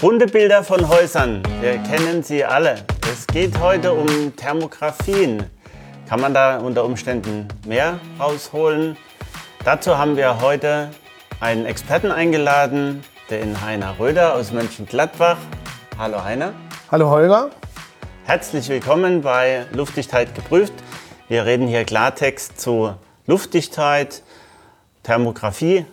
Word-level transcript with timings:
Bunte 0.00 0.24
Bilder 0.24 0.64
von 0.64 0.88
Häusern, 0.88 1.42
wir 1.60 1.76
kennen 1.76 2.22
sie 2.22 2.42
alle. 2.42 2.86
Es 3.12 3.26
geht 3.26 3.60
heute 3.60 3.92
um 3.92 4.34
Thermografien. 4.34 5.44
Kann 6.08 6.22
man 6.22 6.32
da 6.32 6.56
unter 6.56 6.86
Umständen 6.86 7.46
mehr 7.66 8.00
rausholen? 8.18 8.96
Dazu 9.62 9.98
haben 9.98 10.16
wir 10.16 10.40
heute 10.40 10.88
einen 11.40 11.66
Experten 11.66 12.10
eingeladen, 12.10 13.04
den 13.28 13.60
Heiner 13.60 13.98
Röder 13.98 14.36
aus 14.36 14.52
Mönchengladbach. 14.52 15.36
Hallo 15.98 16.24
Heiner. 16.24 16.54
Hallo 16.90 17.10
Holger. 17.10 17.50
Herzlich 18.24 18.70
willkommen 18.70 19.20
bei 19.20 19.66
Luftdichtheit 19.70 20.34
geprüft. 20.34 20.72
Wir 21.28 21.44
reden 21.44 21.66
hier 21.66 21.84
Klartext 21.84 22.58
zu 22.58 22.94
Luftdichtheit, 23.26 24.22
Thermografie, 25.02 25.84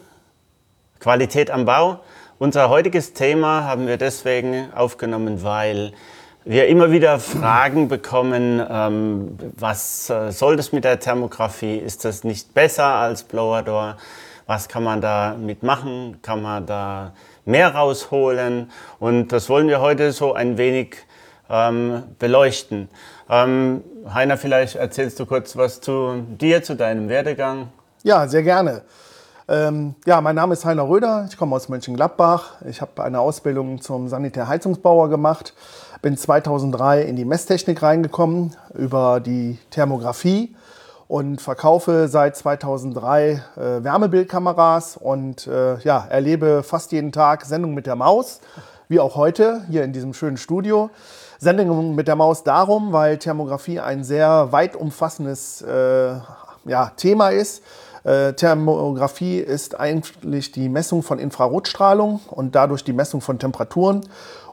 Qualität 1.01 1.51
am 1.51 1.65
Bau. 1.65 1.99
Unser 2.39 2.69
heutiges 2.69 3.13
Thema 3.13 3.63
haben 3.63 3.87
wir 3.87 3.97
deswegen 3.97 4.71
aufgenommen, 4.75 5.41
weil 5.41 5.91
wir 6.45 6.67
immer 6.67 6.91
wieder 6.91 7.19
Fragen 7.19 7.87
bekommen, 7.87 8.63
ähm, 8.69 9.39
was 9.57 10.07
äh, 10.11 10.31
soll 10.31 10.55
das 10.55 10.71
mit 10.71 10.83
der 10.83 10.99
Thermografie? 10.99 11.77
Ist 11.77 12.05
das 12.05 12.23
nicht 12.23 12.53
besser 12.53 12.85
als 12.85 13.23
Blower 13.23 13.63
Door? 13.63 13.97
Was 14.45 14.69
kann 14.69 14.83
man 14.83 15.01
da 15.01 15.35
mitmachen? 15.35 16.19
Kann 16.21 16.43
man 16.43 16.67
da 16.67 17.13
mehr 17.45 17.73
rausholen? 17.73 18.69
Und 18.99 19.29
das 19.29 19.49
wollen 19.49 19.67
wir 19.67 19.81
heute 19.81 20.11
so 20.11 20.35
ein 20.35 20.59
wenig 20.59 20.95
ähm, 21.49 22.03
beleuchten. 22.19 22.87
Ähm, 23.31 23.83
Heiner, 24.13 24.37
vielleicht 24.37 24.75
erzählst 24.75 25.19
du 25.19 25.25
kurz 25.25 25.57
was 25.57 25.81
zu 25.81 26.23
dir, 26.39 26.61
zu 26.61 26.75
deinem 26.75 27.09
Werdegang. 27.09 27.69
Ja, 28.03 28.27
sehr 28.27 28.43
gerne. 28.43 28.83
Ähm, 29.49 29.95
ja, 30.05 30.19
mein 30.19 30.35
Name 30.35 30.53
ist 30.53 30.65
Heiner 30.65 30.89
Röder, 30.89 31.25
ich 31.29 31.37
komme 31.37 31.55
aus 31.55 31.69
Mönchengladbach. 31.69 32.61
Ich 32.67 32.81
habe 32.81 33.01
eine 33.01 33.21
Ausbildung 33.21 33.79
zum 33.79 34.09
Sanitärheizungsbauer 34.09 35.07
gemacht, 35.09 35.53
bin 36.01 36.17
2003 36.17 37.03
in 37.03 37.15
die 37.15 37.23
Messtechnik 37.23 37.81
reingekommen 37.81 38.57
über 38.73 39.21
die 39.21 39.57
Thermografie 39.69 40.53
und 41.07 41.39
verkaufe 41.39 42.09
seit 42.09 42.35
2003 42.35 43.41
äh, 43.55 43.83
Wärmebildkameras 43.85 44.97
und 44.97 45.47
äh, 45.47 45.77
ja, 45.79 46.05
erlebe 46.09 46.61
fast 46.61 46.91
jeden 46.91 47.13
Tag 47.13 47.45
Sendungen 47.45 47.73
mit 47.73 47.87
der 47.87 47.95
Maus, 47.95 48.41
wie 48.89 48.99
auch 48.99 49.15
heute 49.15 49.61
hier 49.69 49.85
in 49.85 49.93
diesem 49.93 50.13
schönen 50.13 50.35
Studio. 50.35 50.89
Sendungen 51.39 51.95
mit 51.95 52.09
der 52.09 52.17
Maus 52.17 52.43
darum, 52.43 52.91
weil 52.91 53.17
Thermografie 53.17 53.79
ein 53.79 54.03
sehr 54.03 54.51
weit 54.51 54.75
umfassendes 54.75 55.61
äh, 55.61 56.15
ja, 56.65 56.91
Thema 56.97 57.29
ist. 57.29 57.63
Äh, 58.07 58.33
Thermografie 58.33 59.39
ist 59.39 59.77
eigentlich 59.77 60.53
die 60.53 60.69
Messung 60.69 61.03
von 61.03 61.19
Infrarotstrahlung 61.19 62.21
und 62.29 62.55
dadurch 62.55 62.85
die 62.85 62.93
Messung 62.93 63.19
von 63.19 63.37
Temperaturen. 63.37 64.01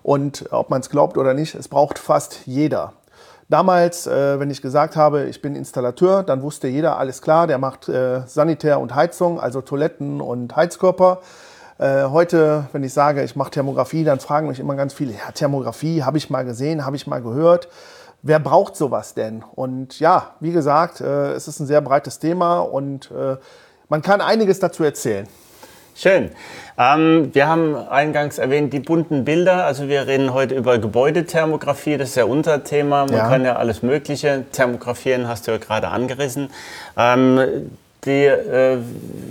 Und 0.02 0.46
ob 0.50 0.70
man 0.70 0.80
es 0.80 0.90
glaubt 0.90 1.16
oder 1.16 1.34
nicht, 1.34 1.54
es 1.54 1.68
braucht 1.68 2.00
fast 2.00 2.46
jeder. 2.46 2.94
Damals, 3.48 4.08
äh, 4.08 4.40
wenn 4.40 4.50
ich 4.50 4.60
gesagt 4.60 4.96
habe, 4.96 5.26
ich 5.26 5.40
bin 5.40 5.54
Installateur, 5.54 6.24
dann 6.24 6.42
wusste 6.42 6.66
jeder, 6.66 6.98
alles 6.98 7.22
klar, 7.22 7.46
der 7.46 7.58
macht 7.58 7.88
äh, 7.88 8.22
Sanitär 8.26 8.80
und 8.80 8.96
Heizung, 8.96 9.38
also 9.38 9.60
Toiletten 9.60 10.20
und 10.20 10.56
Heizkörper. 10.56 11.20
Äh, 11.78 12.04
heute, 12.06 12.66
wenn 12.72 12.82
ich 12.82 12.92
sage, 12.92 13.22
ich 13.22 13.36
mache 13.36 13.52
Thermografie, 13.52 14.02
dann 14.02 14.18
fragen 14.18 14.48
mich 14.48 14.58
immer 14.58 14.74
ganz 14.74 14.94
viele, 14.94 15.12
ja, 15.12 15.30
Thermografie, 15.32 16.02
habe 16.02 16.18
ich 16.18 16.28
mal 16.28 16.44
gesehen, 16.44 16.84
habe 16.84 16.96
ich 16.96 17.06
mal 17.06 17.22
gehört 17.22 17.68
wer 18.24 18.40
braucht 18.40 18.74
sowas 18.74 19.14
denn? 19.14 19.44
Und 19.54 20.00
ja, 20.00 20.32
wie 20.40 20.50
gesagt, 20.50 21.00
äh, 21.00 21.32
es 21.32 21.46
ist 21.46 21.60
ein 21.60 21.66
sehr 21.66 21.80
breites 21.80 22.18
Thema 22.18 22.60
und 22.60 23.10
äh, 23.12 23.36
man 23.88 24.02
kann 24.02 24.20
einiges 24.20 24.58
dazu 24.58 24.82
erzählen. 24.82 25.28
Schön. 25.94 26.30
Ähm, 26.76 27.30
wir 27.34 27.46
haben 27.46 27.76
eingangs 27.76 28.38
erwähnt 28.38 28.72
die 28.72 28.80
bunten 28.80 29.24
Bilder. 29.24 29.64
Also 29.64 29.88
wir 29.88 30.08
reden 30.08 30.34
heute 30.34 30.56
über 30.56 30.78
Gebäudethermografie. 30.78 31.98
Das 31.98 32.08
ist 32.08 32.14
ja 32.16 32.24
unser 32.24 32.64
Thema. 32.64 33.04
Man 33.04 33.14
ja. 33.14 33.28
kann 33.28 33.44
ja 33.44 33.56
alles 33.56 33.82
Mögliche 33.82 34.44
thermografieren, 34.50 35.28
hast 35.28 35.46
du 35.46 35.52
ja 35.52 35.58
gerade 35.58 35.88
angerissen. 35.88 36.50
Ähm, 36.96 37.70
die, 38.06 38.24
äh, 38.24 38.78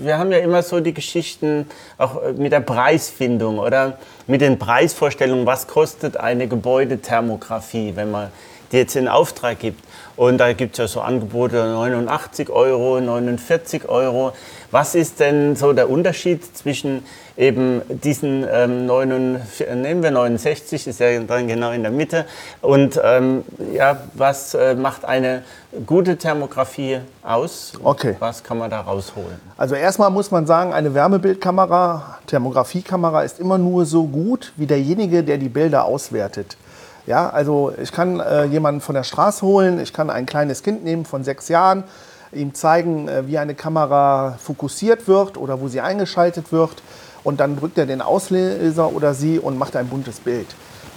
wir 0.01 0.17
haben 0.17 0.31
ja 0.31 0.37
immer 0.37 0.63
so 0.63 0.79
die 0.79 0.93
Geschichten 0.93 1.67
auch 1.97 2.21
mit 2.37 2.53
der 2.53 2.61
Preisfindung 2.61 3.59
oder 3.59 3.97
mit 4.27 4.39
den 4.39 4.57
Preisvorstellungen. 4.57 5.45
Was 5.45 5.67
kostet 5.67 6.15
eine 6.15 6.47
Gebäudethermografie, 6.47 7.93
wenn 7.95 8.09
man 8.11 8.29
jetzt 8.73 8.95
in 8.95 9.07
Auftrag 9.07 9.59
gibt. 9.59 9.83
Und 10.15 10.37
da 10.37 10.53
gibt 10.53 10.73
es 10.73 10.77
ja 10.77 10.87
so 10.87 11.01
Angebote 11.01 11.55
89 11.55 12.49
Euro, 12.49 12.99
49 12.99 13.89
Euro. 13.89 14.33
Was 14.69 14.95
ist 14.95 15.19
denn 15.19 15.55
so 15.55 15.73
der 15.73 15.89
Unterschied 15.89 16.55
zwischen 16.55 17.03
eben 17.35 17.81
diesen 17.87 18.45
ähm, 18.51 18.85
49, 18.85 19.67
nehmen 19.75 20.03
wir 20.03 20.11
69, 20.11 20.87
ist 20.87 20.99
ja 20.99 21.19
dann 21.19 21.47
genau 21.47 21.71
in 21.71 21.81
der 21.81 21.91
Mitte. 21.91 22.25
Und 22.61 22.99
ähm, 23.03 23.43
ja, 23.73 23.97
was 24.13 24.53
äh, 24.53 24.75
macht 24.75 25.05
eine 25.05 25.43
gute 25.85 26.17
Thermografie 26.17 26.99
aus? 27.23 27.73
Okay. 27.83 28.15
Was 28.19 28.43
kann 28.43 28.59
man 28.59 28.69
da 28.69 28.81
rausholen? 28.81 29.39
Also 29.57 29.75
erstmal 29.75 30.11
muss 30.11 30.29
man 30.29 30.45
sagen, 30.45 30.73
eine 30.73 30.93
Wärmebildkamera, 30.93 32.19
Thermografiekamera 32.27 33.23
ist 33.23 33.39
immer 33.39 33.57
nur 33.57 33.85
so 33.85 34.05
gut 34.05 34.53
wie 34.55 34.67
derjenige, 34.67 35.23
der 35.23 35.37
die 35.37 35.49
Bilder 35.49 35.85
auswertet. 35.85 36.57
Ja, 37.05 37.29
also 37.29 37.73
ich 37.81 37.91
kann 37.91 38.21
äh, 38.21 38.45
jemanden 38.45 38.79
von 38.79 38.95
der 38.95 39.03
Straße 39.03 39.45
holen, 39.45 39.79
ich 39.79 39.91
kann 39.91 40.09
ein 40.09 40.25
kleines 40.25 40.63
Kind 40.63 40.85
nehmen 40.85 41.03
von 41.03 41.23
sechs 41.25 41.49
Jahren, 41.49 41.83
ihm 42.31 42.53
zeigen, 42.53 43.09
äh, 43.09 43.27
wie 43.27 43.37
eine 43.37 43.55
Kamera 43.55 44.37
fokussiert 44.41 45.07
wird 45.07 45.37
oder 45.37 45.59
wo 45.59 45.67
sie 45.67 45.81
eingeschaltet 45.81 46.53
wird 46.53 46.81
und 47.25 47.41
dann 47.41 47.57
drückt 47.57 47.77
er 47.77 47.85
den 47.85 48.01
Auslöser 48.01 48.93
oder 48.93 49.13
sie 49.13 49.37
und 49.37 49.57
macht 49.57 49.75
ein 49.75 49.87
buntes 49.87 50.21
Bild. 50.21 50.47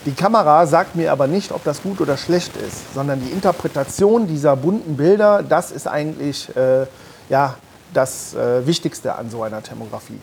Die 0.05 0.13
Kamera 0.13 0.67
sagt 0.67 0.95
mir 0.95 1.11
aber 1.11 1.27
nicht, 1.27 1.51
ob 1.51 1.65
das 1.65 1.83
gut 1.83 2.01
oder 2.01 2.17
schlecht 2.17 2.57
ist, 2.57 2.95
sondern 2.95 3.21
die 3.21 3.31
Interpretation 3.31 4.29
dieser 4.29 4.55
bunten 4.55 4.97
Bilder, 4.97 5.43
das 5.43 5.73
ist 5.73 5.89
eigentlich 5.89 6.55
äh, 6.57 6.87
ja, 7.29 7.57
das 7.93 8.33
äh, 8.35 8.65
Wichtigste 8.65 9.17
an 9.17 9.29
so 9.29 9.43
einer 9.43 9.61
Thermografie. 9.61 10.21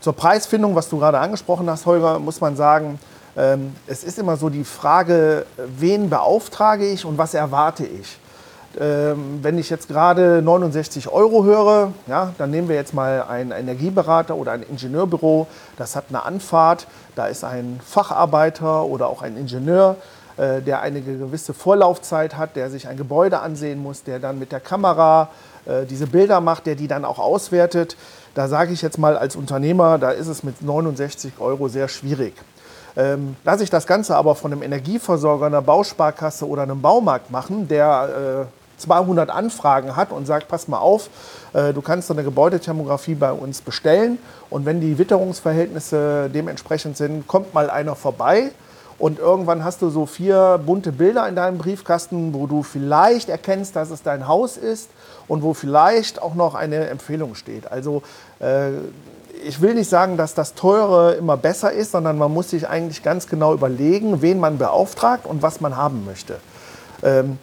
Zur 0.00 0.14
Preisfindung, 0.14 0.74
was 0.74 0.88
du 0.88 0.98
gerade 0.98 1.20
angesprochen 1.20 1.70
hast, 1.70 1.86
Holger, 1.86 2.18
muss 2.18 2.40
man 2.40 2.56
sagen, 2.56 2.98
ähm, 3.40 3.74
es 3.86 4.04
ist 4.04 4.18
immer 4.18 4.36
so 4.36 4.50
die 4.50 4.64
Frage, 4.64 5.46
wen 5.78 6.10
beauftrage 6.10 6.86
ich 6.86 7.06
und 7.06 7.16
was 7.16 7.32
erwarte 7.32 7.86
ich. 7.86 8.18
Ähm, 8.78 9.40
wenn 9.42 9.58
ich 9.58 9.70
jetzt 9.70 9.88
gerade 9.88 10.42
69 10.42 11.08
Euro 11.08 11.44
höre, 11.44 11.92
ja, 12.06 12.34
dann 12.36 12.50
nehmen 12.50 12.68
wir 12.68 12.76
jetzt 12.76 12.92
mal 12.92 13.22
einen 13.22 13.50
Energieberater 13.50 14.36
oder 14.36 14.52
ein 14.52 14.62
Ingenieurbüro, 14.62 15.46
das 15.78 15.96
hat 15.96 16.04
eine 16.10 16.24
Anfahrt, 16.24 16.86
da 17.16 17.26
ist 17.26 17.42
ein 17.42 17.80
Facharbeiter 17.84 18.84
oder 18.84 19.08
auch 19.08 19.22
ein 19.22 19.36
Ingenieur, 19.36 19.96
äh, 20.36 20.60
der 20.60 20.82
eine 20.82 21.00
gewisse 21.00 21.54
Vorlaufzeit 21.54 22.36
hat, 22.36 22.56
der 22.56 22.70
sich 22.70 22.88
ein 22.88 22.98
Gebäude 22.98 23.40
ansehen 23.40 23.82
muss, 23.82 24.04
der 24.04 24.18
dann 24.18 24.38
mit 24.38 24.52
der 24.52 24.60
Kamera 24.60 25.30
äh, 25.64 25.86
diese 25.86 26.06
Bilder 26.06 26.42
macht, 26.42 26.66
der 26.66 26.74
die 26.74 26.88
dann 26.88 27.06
auch 27.06 27.18
auswertet. 27.18 27.96
Da 28.34 28.48
sage 28.48 28.72
ich 28.72 28.82
jetzt 28.82 28.98
mal 28.98 29.16
als 29.16 29.34
Unternehmer, 29.34 29.98
da 29.98 30.10
ist 30.10 30.28
es 30.28 30.44
mit 30.44 30.62
69 30.62 31.32
Euro 31.40 31.68
sehr 31.68 31.88
schwierig. 31.88 32.34
Ähm, 32.96 33.36
lasse 33.44 33.64
ich 33.64 33.70
das 33.70 33.86
Ganze 33.86 34.16
aber 34.16 34.34
von 34.34 34.52
einem 34.52 34.62
Energieversorger, 34.62 35.46
einer 35.46 35.62
Bausparkasse 35.62 36.46
oder 36.46 36.62
einem 36.62 36.80
Baumarkt 36.80 37.30
machen, 37.30 37.68
der 37.68 38.46
äh, 38.48 38.80
200 38.80 39.30
Anfragen 39.30 39.96
hat 39.96 40.10
und 40.10 40.26
sagt, 40.26 40.48
pass 40.48 40.66
mal 40.66 40.78
auf, 40.78 41.08
äh, 41.52 41.72
du 41.72 41.82
kannst 41.82 42.10
eine 42.10 42.24
Gebäudethermografie 42.24 43.14
bei 43.14 43.32
uns 43.32 43.60
bestellen 43.60 44.18
und 44.48 44.66
wenn 44.66 44.80
die 44.80 44.98
Witterungsverhältnisse 44.98 46.30
dementsprechend 46.32 46.96
sind, 46.96 47.26
kommt 47.26 47.54
mal 47.54 47.70
einer 47.70 47.94
vorbei 47.94 48.50
und 48.98 49.18
irgendwann 49.18 49.64
hast 49.64 49.80
du 49.80 49.88
so 49.88 50.04
vier 50.04 50.60
bunte 50.64 50.92
Bilder 50.92 51.26
in 51.26 51.34
deinem 51.34 51.58
Briefkasten, 51.58 52.34
wo 52.34 52.46
du 52.46 52.62
vielleicht 52.62 53.28
erkennst, 53.28 53.74
dass 53.74 53.90
es 53.90 54.02
dein 54.02 54.28
Haus 54.28 54.56
ist 54.56 54.90
und 55.26 55.42
wo 55.42 55.54
vielleicht 55.54 56.20
auch 56.20 56.34
noch 56.34 56.54
eine 56.54 56.88
Empfehlung 56.88 57.34
steht. 57.34 57.70
Also 57.72 58.02
äh, 58.40 58.72
ich 59.46 59.60
will 59.60 59.74
nicht 59.74 59.88
sagen, 59.88 60.16
dass 60.16 60.34
das 60.34 60.54
Teure 60.54 61.12
immer 61.14 61.36
besser 61.36 61.72
ist, 61.72 61.92
sondern 61.92 62.18
man 62.18 62.32
muss 62.32 62.50
sich 62.50 62.68
eigentlich 62.68 63.02
ganz 63.02 63.26
genau 63.26 63.54
überlegen, 63.54 64.22
wen 64.22 64.38
man 64.38 64.58
beauftragt 64.58 65.26
und 65.26 65.42
was 65.42 65.60
man 65.60 65.76
haben 65.76 66.04
möchte. 66.04 66.36
Ähm, 67.02 67.38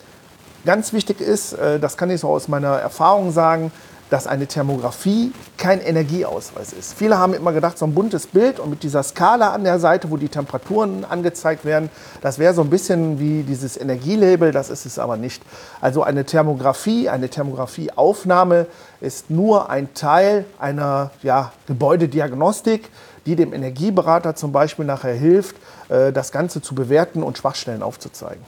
ganz 0.66 0.94
wichtig 0.94 1.22
ist, 1.22 1.54
äh, 1.54 1.80
das 1.80 1.98
kann 1.98 2.10
ich 2.10 2.22
so 2.22 2.30
aus 2.30 2.48
meiner 2.48 2.76
Erfahrung 2.76 3.32
sagen, 3.32 3.72
dass 4.10 4.28
eine 4.28 4.48
Thermografie 4.48 5.32
kein 5.58 5.82
Energieausweis 5.82 6.74
ist. 6.74 6.94
Viele 6.94 7.18
haben 7.18 7.34
immer 7.34 7.52
gedacht, 7.52 7.78
so 7.78 7.86
ein 7.86 7.94
buntes 7.94 8.28
Bild 8.28 8.60
und 8.60 8.70
mit 8.70 8.84
dieser 8.84 9.04
Skala 9.04 9.52
an 9.52 9.64
der 9.64 9.80
Seite, 9.80 10.10
wo 10.12 10.18
die 10.18 10.30
Temperaturen 10.30 11.06
angezeigt 11.06 11.66
werden, 11.66 11.90
das 12.22 12.40
wäre 12.40 12.54
so 12.54 12.62
ein 12.62 12.70
bisschen 12.70 13.20
wie 13.20 13.44
dieses 13.44 13.78
Energielabel, 13.78 14.52
das 14.52 14.70
ist 14.70 14.86
es 14.86 15.00
aber 15.00 15.18
nicht. 15.18 15.42
Also 15.82 16.04
eine 16.04 16.26
Thermografie, 16.26 17.10
eine 17.10 17.30
Thermografieaufnahme 17.30 18.68
ist 19.02 19.30
nur 19.30 19.70
ein 19.70 19.94
Teil 19.94 20.46
einer 20.60 21.12
ja, 21.24 21.52
Gebäudediagnostik, 21.68 22.90
die 23.26 23.36
dem 23.36 23.54
Energieberater 23.54 24.36
zum 24.36 24.52
Beispiel 24.52 24.86
nachher 24.86 25.14
hilft, 25.14 25.58
äh, 25.90 26.12
das 26.14 26.32
Ganze 26.32 26.62
zu 26.62 26.74
bewerten 26.76 27.24
und 27.24 27.38
Schwachstellen 27.38 27.84
aufzuzeigen. 27.84 28.44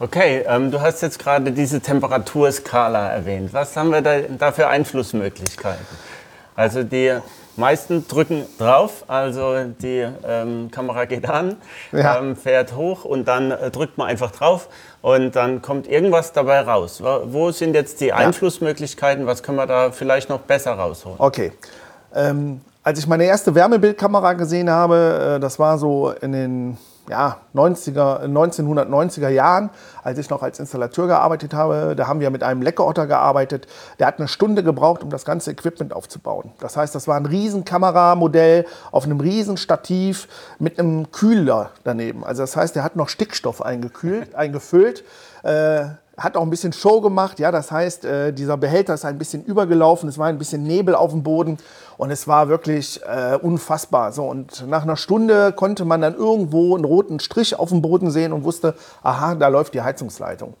Okay, 0.00 0.44
ähm, 0.48 0.72
du 0.72 0.80
hast 0.80 1.02
jetzt 1.02 1.20
gerade 1.20 1.52
diese 1.52 1.80
Temperaturskala 1.80 3.10
erwähnt. 3.10 3.52
Was 3.52 3.76
haben 3.76 3.90
wir 3.90 4.02
da, 4.02 4.20
da 4.22 4.50
für 4.50 4.66
Einflussmöglichkeiten? 4.66 5.86
Also 6.56 6.82
die 6.82 7.16
meisten 7.56 8.06
drücken 8.08 8.44
drauf, 8.58 9.04
also 9.06 9.64
die 9.64 10.04
ähm, 10.26 10.70
Kamera 10.72 11.04
geht 11.04 11.28
an, 11.28 11.56
ja. 11.92 12.18
ähm, 12.18 12.36
fährt 12.36 12.74
hoch 12.74 13.04
und 13.04 13.28
dann 13.28 13.52
äh, 13.52 13.70
drückt 13.70 13.96
man 13.96 14.08
einfach 14.08 14.32
drauf 14.32 14.68
und 15.00 15.36
dann 15.36 15.62
kommt 15.62 15.86
irgendwas 15.86 16.32
dabei 16.32 16.60
raus. 16.60 17.00
Wo 17.00 17.52
sind 17.52 17.74
jetzt 17.74 18.00
die 18.00 18.12
Einflussmöglichkeiten? 18.12 19.26
Was 19.26 19.44
können 19.44 19.58
wir 19.58 19.66
da 19.66 19.92
vielleicht 19.92 20.28
noch 20.28 20.40
besser 20.40 20.72
rausholen? 20.72 21.16
Okay. 21.18 21.52
Ähm, 22.14 22.60
als 22.82 22.98
ich 22.98 23.06
meine 23.06 23.24
erste 23.24 23.54
Wärmebildkamera 23.54 24.32
gesehen 24.32 24.68
habe, 24.70 25.36
äh, 25.36 25.40
das 25.40 25.58
war 25.58 25.78
so 25.78 26.10
in 26.10 26.32
den 26.32 26.78
ja, 27.08 27.38
90er, 27.54 28.24
1990er 28.24 29.28
Jahren, 29.28 29.70
als 30.02 30.18
ich 30.18 30.30
noch 30.30 30.42
als 30.42 30.58
Installateur 30.58 31.06
gearbeitet 31.06 31.52
habe, 31.52 31.94
da 31.96 32.06
haben 32.06 32.20
wir 32.20 32.30
mit 32.30 32.42
einem 32.42 32.62
Leckerotter 32.62 33.06
gearbeitet. 33.06 33.66
Der 33.98 34.06
hat 34.06 34.18
eine 34.18 34.28
Stunde 34.28 34.62
gebraucht, 34.62 35.02
um 35.02 35.10
das 35.10 35.24
ganze 35.24 35.50
Equipment 35.50 35.92
aufzubauen. 35.92 36.52
Das 36.60 36.76
heißt, 36.76 36.94
das 36.94 37.06
war 37.06 37.16
ein 37.16 37.26
riesen 37.26 37.64
Kameramodell 37.64 38.66
auf 38.90 39.04
einem 39.04 39.20
riesen 39.20 39.56
Stativ 39.56 40.28
mit 40.58 40.78
einem 40.78 41.10
Kühler 41.12 41.70
daneben. 41.84 42.24
Also 42.24 42.42
das 42.42 42.56
heißt, 42.56 42.74
der 42.74 42.84
hat 42.84 42.96
noch 42.96 43.08
Stickstoff 43.08 43.60
eingekühlt, 43.60 44.34
eingefüllt. 44.34 45.04
Äh, 45.42 45.86
hat 46.16 46.36
auch 46.36 46.42
ein 46.42 46.50
bisschen 46.50 46.72
Show 46.72 47.00
gemacht, 47.00 47.40
ja, 47.40 47.50
das 47.50 47.70
heißt, 47.70 48.04
äh, 48.04 48.32
dieser 48.32 48.56
Behälter 48.56 48.94
ist 48.94 49.04
ein 49.04 49.18
bisschen 49.18 49.44
übergelaufen, 49.44 50.08
es 50.08 50.18
war 50.18 50.28
ein 50.28 50.38
bisschen 50.38 50.62
Nebel 50.62 50.94
auf 50.94 51.10
dem 51.10 51.22
Boden 51.22 51.58
und 51.96 52.10
es 52.10 52.28
war 52.28 52.48
wirklich 52.48 53.00
äh, 53.02 53.36
unfassbar. 53.36 54.12
So, 54.12 54.24
und 54.24 54.66
nach 54.68 54.82
einer 54.82 54.96
Stunde 54.96 55.52
konnte 55.52 55.84
man 55.84 56.00
dann 56.00 56.14
irgendwo 56.14 56.74
einen 56.74 56.84
roten 56.84 57.20
Strich 57.20 57.58
auf 57.58 57.70
dem 57.70 57.82
Boden 57.82 58.10
sehen 58.10 58.32
und 58.32 58.44
wusste, 58.44 58.74
aha, 59.02 59.34
da 59.34 59.48
läuft 59.48 59.74
die 59.74 59.82
Heizungsleitung. 59.82 60.54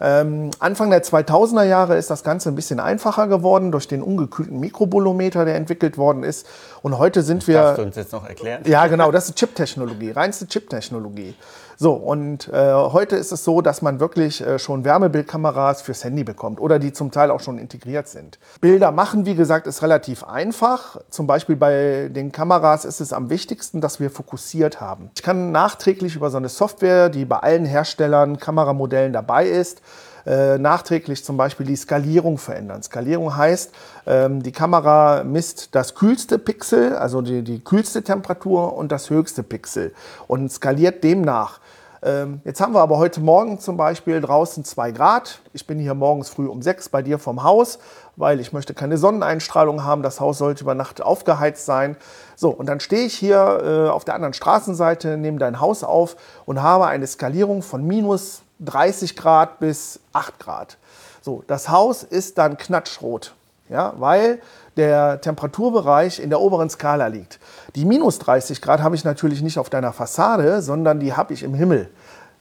Ähm, 0.00 0.50
Anfang 0.58 0.90
der 0.90 1.02
2000er 1.02 1.64
Jahre 1.64 1.96
ist 1.96 2.10
das 2.10 2.22
Ganze 2.22 2.50
ein 2.50 2.54
bisschen 2.54 2.80
einfacher 2.80 3.28
geworden 3.28 3.72
durch 3.72 3.88
den 3.88 4.02
ungekühlten 4.02 4.60
Mikrobolometer, 4.60 5.44
der 5.44 5.54
entwickelt 5.54 5.96
worden 5.96 6.22
ist. 6.22 6.46
Und 6.82 6.98
heute 6.98 7.22
sind 7.22 7.46
wir. 7.48 7.62
Darfst 7.62 7.78
du 7.78 7.82
uns 7.82 7.96
jetzt 7.96 8.12
noch 8.12 8.28
erklären? 8.28 8.62
Ja, 8.66 8.86
genau, 8.88 9.10
das 9.10 9.28
ist 9.28 9.36
Chip-Technologie, 9.36 10.10
reinste 10.10 10.46
Chip-Technologie. 10.46 11.34
So, 11.78 11.92
und 11.92 12.48
äh, 12.48 12.72
heute 12.72 13.16
ist 13.16 13.32
es 13.32 13.44
so, 13.44 13.60
dass 13.60 13.82
man 13.82 14.00
wirklich 14.00 14.40
äh, 14.40 14.58
schon 14.58 14.84
Wärmebildkameras 14.86 15.82
fürs 15.82 16.04
Handy 16.04 16.24
bekommt 16.24 16.58
oder 16.58 16.78
die 16.78 16.94
zum 16.94 17.10
Teil 17.10 17.30
auch 17.30 17.40
schon 17.40 17.58
integriert 17.58 18.08
sind. 18.08 18.38
Bilder 18.62 18.92
machen, 18.92 19.26
wie 19.26 19.34
gesagt, 19.34 19.66
ist 19.66 19.82
relativ 19.82 20.24
einfach. 20.24 20.98
Zum 21.10 21.26
Beispiel 21.26 21.54
bei 21.54 22.08
den 22.10 22.32
Kameras 22.32 22.86
ist 22.86 23.00
es 23.00 23.12
am 23.12 23.28
wichtigsten, 23.28 23.82
dass 23.82 24.00
wir 24.00 24.10
fokussiert 24.10 24.80
haben. 24.80 25.10
Ich 25.16 25.22
kann 25.22 25.52
nachträglich 25.52 26.16
über 26.16 26.30
so 26.30 26.38
eine 26.38 26.48
Software, 26.48 27.10
die 27.10 27.26
bei 27.26 27.40
allen 27.40 27.66
Herstellern, 27.66 28.38
Kameramodellen 28.38 29.12
dabei 29.12 29.46
ist, 29.46 29.82
äh, 30.26 30.56
nachträglich 30.58 31.24
zum 31.24 31.36
Beispiel 31.36 31.66
die 31.66 31.76
Skalierung 31.76 32.38
verändern. 32.38 32.82
Skalierung 32.82 33.36
heißt, 33.36 33.72
ähm, 34.06 34.42
die 34.42 34.50
Kamera 34.50 35.22
misst 35.24 35.74
das 35.74 35.94
kühlste 35.94 36.38
Pixel, 36.38 36.96
also 36.96 37.20
die, 37.20 37.42
die 37.42 37.62
kühlste 37.62 38.02
Temperatur 38.02 38.76
und 38.76 38.90
das 38.90 39.10
höchste 39.10 39.42
Pixel 39.42 39.94
und 40.26 40.50
skaliert 40.50 41.04
demnach. 41.04 41.60
Ähm, 42.02 42.40
jetzt 42.44 42.60
haben 42.60 42.74
wir 42.74 42.80
aber 42.80 42.98
heute 42.98 43.20
Morgen 43.20 43.58
zum 43.58 43.76
Beispiel 43.76 44.20
draußen 44.20 44.64
2 44.64 44.92
Grad. 44.92 45.40
Ich 45.52 45.66
bin 45.66 45.78
hier 45.78 45.94
morgens 45.94 46.28
früh 46.28 46.46
um 46.46 46.62
6 46.62 46.88
bei 46.90 47.02
dir 47.02 47.18
vom 47.18 47.42
Haus, 47.42 47.78
weil 48.16 48.40
ich 48.40 48.52
möchte 48.52 48.74
keine 48.74 48.98
Sonneneinstrahlung 48.98 49.84
haben. 49.84 50.02
Das 50.02 50.20
Haus 50.20 50.38
sollte 50.38 50.64
über 50.64 50.74
Nacht 50.74 51.00
aufgeheizt 51.00 51.64
sein. 51.64 51.96
So, 52.34 52.50
und 52.50 52.66
dann 52.66 52.80
stehe 52.80 53.06
ich 53.06 53.14
hier 53.14 53.86
äh, 53.86 53.90
auf 53.90 54.04
der 54.04 54.14
anderen 54.14 54.34
Straßenseite, 54.34 55.16
nehme 55.16 55.38
dein 55.38 55.60
Haus 55.60 55.84
auf 55.84 56.16
und 56.44 56.62
habe 56.62 56.86
eine 56.86 57.06
Skalierung 57.06 57.62
von 57.62 57.86
minus 57.86 58.42
30 58.60 59.16
Grad 59.16 59.58
bis 59.58 60.00
8 60.12 60.38
Grad. 60.38 60.78
So, 61.22 61.42
das 61.46 61.68
Haus 61.68 62.02
ist 62.02 62.38
dann 62.38 62.56
knatschrot, 62.56 63.34
ja, 63.68 63.94
weil 63.96 64.40
der 64.76 65.20
Temperaturbereich 65.20 66.20
in 66.20 66.30
der 66.30 66.40
oberen 66.40 66.70
Skala 66.70 67.06
liegt. 67.06 67.38
Die 67.74 67.84
minus 67.84 68.18
30 68.18 68.60
Grad 68.60 68.82
habe 68.82 68.94
ich 68.94 69.04
natürlich 69.04 69.42
nicht 69.42 69.58
auf 69.58 69.70
deiner 69.70 69.92
Fassade, 69.92 70.62
sondern 70.62 71.00
die 71.00 71.14
habe 71.14 71.32
ich 71.32 71.42
im 71.42 71.54
Himmel. 71.54 71.90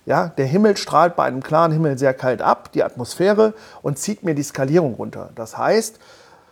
Ja, 0.06 0.28
der 0.28 0.46
Himmel 0.46 0.78
strahlt 0.78 1.16
bei 1.16 1.24
einem 1.24 1.42
klaren 1.42 1.72
Himmel 1.72 1.98
sehr 1.98 2.14
kalt 2.14 2.42
ab, 2.42 2.72
die 2.74 2.84
Atmosphäre, 2.84 3.54
und 3.82 3.98
zieht 3.98 4.24
mir 4.24 4.36
die 4.36 4.44
Skalierung 4.44 4.94
runter. 4.94 5.32
Das 5.34 5.58
heißt, 5.58 6.00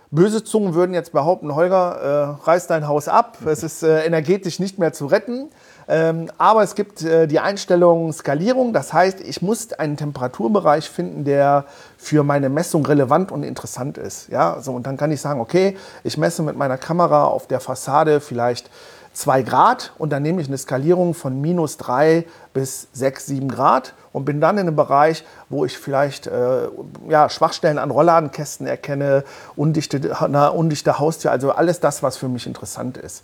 böse 0.09 0.43
Zungen 0.43 0.73
würden 0.73 0.95
jetzt 0.95 1.11
behaupten, 1.11 1.53
Holger, 1.53 2.37
äh, 2.41 2.45
reiß 2.45 2.65
dein 2.67 2.87
Haus 2.87 3.07
ab, 3.07 3.37
es 3.45 3.61
ist 3.61 3.83
äh, 3.83 4.05
energetisch 4.05 4.59
nicht 4.59 4.79
mehr 4.79 4.91
zu 4.91 5.05
retten. 5.05 5.49
Ähm, 5.87 6.29
aber 6.37 6.63
es 6.63 6.75
gibt 6.75 7.01
äh, 7.03 7.27
die 7.27 7.39
Einstellung 7.39 8.13
Skalierung. 8.13 8.73
Das 8.73 8.93
heißt, 8.93 9.21
ich 9.21 9.41
muss 9.41 9.73
einen 9.73 9.97
Temperaturbereich 9.97 10.89
finden, 10.89 11.23
der 11.25 11.65
für 11.97 12.23
meine 12.23 12.49
Messung 12.49 12.85
relevant 12.85 13.31
und 13.31 13.43
interessant 13.43 13.97
ist. 13.97 14.29
Ja, 14.29 14.59
so, 14.61 14.73
und 14.73 14.87
dann 14.87 14.97
kann 14.97 15.11
ich 15.11 15.21
sagen, 15.21 15.39
okay, 15.39 15.77
ich 16.03 16.17
messe 16.17 16.43
mit 16.43 16.57
meiner 16.57 16.77
Kamera 16.77 17.25
auf 17.25 17.47
der 17.47 17.59
Fassade 17.59 18.21
vielleicht 18.21 18.69
2 19.13 19.43
Grad 19.43 19.93
und 19.97 20.11
dann 20.11 20.23
nehme 20.23 20.41
ich 20.41 20.47
eine 20.47 20.57
Skalierung 20.57 21.13
von 21.13 21.39
minus 21.39 21.77
3 21.77 22.25
bis 22.53 22.87
6, 22.93 23.27
7 23.27 23.47
Grad 23.47 23.93
und 24.11 24.25
bin 24.25 24.41
dann 24.41 24.57
in 24.57 24.67
einem 24.67 24.75
Bereich, 24.75 25.23
wo 25.49 25.65
ich 25.65 25.77
vielleicht 25.77 26.27
äh, 26.27 26.67
ja, 27.07 27.29
Schwachstellen 27.29 27.77
an 27.77 27.91
Rollladenkästen 27.91 28.65
erkenne, 28.65 29.23
undichte, 29.55 30.15
na, 30.29 30.47
undichte 30.47 30.97
Haustür, 30.97 31.31
also 31.31 31.51
alles 31.51 31.79
das, 31.79 32.01
was 32.01 32.17
für 32.17 32.27
mich 32.27 32.47
interessant 32.47 32.97
ist. 32.97 33.23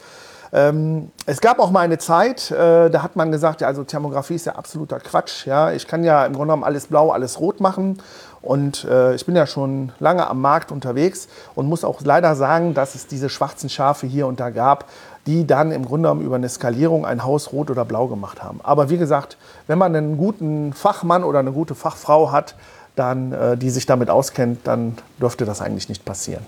Ähm, 0.51 1.11
es 1.25 1.41
gab 1.41 1.59
auch 1.59 1.71
mal 1.71 1.81
eine 1.81 1.97
Zeit, 1.97 2.49
äh, 2.51 2.89
da 2.89 3.03
hat 3.03 3.15
man 3.15 3.31
gesagt, 3.31 3.61
ja, 3.61 3.67
also 3.67 3.83
Thermografie 3.83 4.35
ist 4.35 4.45
ja 4.45 4.55
absoluter 4.55 4.99
Quatsch. 4.99 5.45
Ja? 5.45 5.71
Ich 5.71 5.87
kann 5.87 6.03
ja 6.03 6.25
im 6.25 6.33
Grunde 6.33 6.47
genommen 6.47 6.63
alles 6.63 6.87
blau, 6.87 7.11
alles 7.11 7.39
rot 7.39 7.59
machen. 7.59 8.01
Und 8.41 8.85
äh, 8.85 9.15
ich 9.15 9.25
bin 9.25 9.35
ja 9.35 9.45
schon 9.45 9.91
lange 9.99 10.27
am 10.27 10.41
Markt 10.41 10.71
unterwegs 10.71 11.27
und 11.55 11.67
muss 11.67 11.83
auch 11.83 12.01
leider 12.01 12.35
sagen, 12.35 12.73
dass 12.73 12.95
es 12.95 13.05
diese 13.05 13.29
schwarzen 13.29 13.69
Schafe 13.69 14.07
hier 14.07 14.27
und 14.27 14.39
da 14.39 14.49
gab, 14.49 14.85
die 15.27 15.45
dann 15.45 15.71
im 15.71 15.85
Grunde 15.85 16.07
genommen 16.07 16.25
über 16.25 16.37
eine 16.37 16.49
Skalierung 16.49 17.05
ein 17.05 17.23
Haus 17.23 17.51
rot 17.51 17.69
oder 17.69 17.85
blau 17.85 18.07
gemacht 18.07 18.41
haben. 18.41 18.61
Aber 18.63 18.89
wie 18.89 18.97
gesagt, 18.97 19.37
wenn 19.67 19.77
man 19.77 19.95
einen 19.95 20.17
guten 20.17 20.73
Fachmann 20.73 21.23
oder 21.23 21.39
eine 21.39 21.51
gute 21.51 21.75
Fachfrau 21.75 22.31
hat, 22.31 22.55
dann, 22.95 23.31
äh, 23.33 23.57
die 23.57 23.69
sich 23.69 23.85
damit 23.85 24.09
auskennt, 24.09 24.65
dann 24.65 24.97
dürfte 25.21 25.45
das 25.45 25.61
eigentlich 25.61 25.89
nicht 25.89 26.05
passieren. 26.05 26.45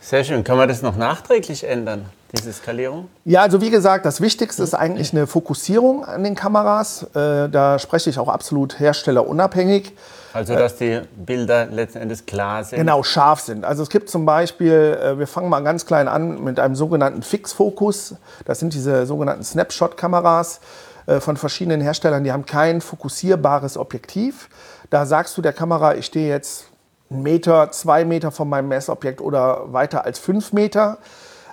Sehr 0.00 0.22
schön. 0.22 0.44
Kann 0.44 0.56
man 0.56 0.68
das 0.68 0.82
noch 0.82 0.96
nachträglich 0.96 1.64
ändern, 1.64 2.06
diese 2.36 2.52
Skalierung? 2.52 3.08
Ja, 3.24 3.42
also 3.42 3.60
wie 3.60 3.70
gesagt, 3.70 4.06
das 4.06 4.20
Wichtigste 4.20 4.62
ist 4.62 4.74
eigentlich 4.74 5.12
eine 5.12 5.26
Fokussierung 5.26 6.04
an 6.04 6.24
den 6.24 6.34
Kameras. 6.34 7.04
Äh, 7.14 7.48
da 7.48 7.78
spreche 7.78 8.10
ich 8.10 8.18
auch 8.18 8.28
absolut 8.28 8.78
herstellerunabhängig. 8.78 9.92
Also, 10.32 10.54
dass 10.54 10.76
die 10.76 11.00
Bilder 11.16 11.66
letzten 11.66 11.98
Endes 11.98 12.26
klar 12.26 12.62
sind. 12.62 12.78
Genau, 12.78 13.02
scharf 13.02 13.40
sind. 13.40 13.64
Also 13.64 13.82
es 13.82 13.88
gibt 13.88 14.10
zum 14.10 14.26
Beispiel, 14.26 14.98
äh, 15.02 15.18
wir 15.18 15.26
fangen 15.26 15.48
mal 15.48 15.60
ganz 15.60 15.86
klein 15.86 16.08
an 16.08 16.44
mit 16.44 16.60
einem 16.60 16.76
sogenannten 16.76 17.22
Fixfokus. 17.22 18.16
Das 18.44 18.58
sind 18.58 18.74
diese 18.74 19.06
sogenannten 19.06 19.44
Snapshot-Kameras 19.44 20.60
äh, 21.06 21.20
von 21.20 21.38
verschiedenen 21.38 21.80
Herstellern. 21.80 22.22
Die 22.22 22.32
haben 22.32 22.44
kein 22.44 22.82
fokussierbares 22.82 23.78
Objektiv. 23.78 24.50
Da 24.90 25.06
sagst 25.06 25.38
du 25.38 25.42
der 25.42 25.54
Kamera, 25.54 25.94
ich 25.94 26.06
stehe 26.06 26.28
jetzt 26.28 26.66
einen 27.10 27.22
Meter, 27.22 27.70
zwei 27.70 28.04
Meter 28.04 28.30
von 28.30 28.48
meinem 28.48 28.68
Messobjekt 28.68 29.20
oder 29.20 29.72
weiter 29.72 30.04
als 30.04 30.18
fünf 30.18 30.52
Meter. 30.52 30.98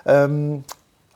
Ähm, 0.06 0.64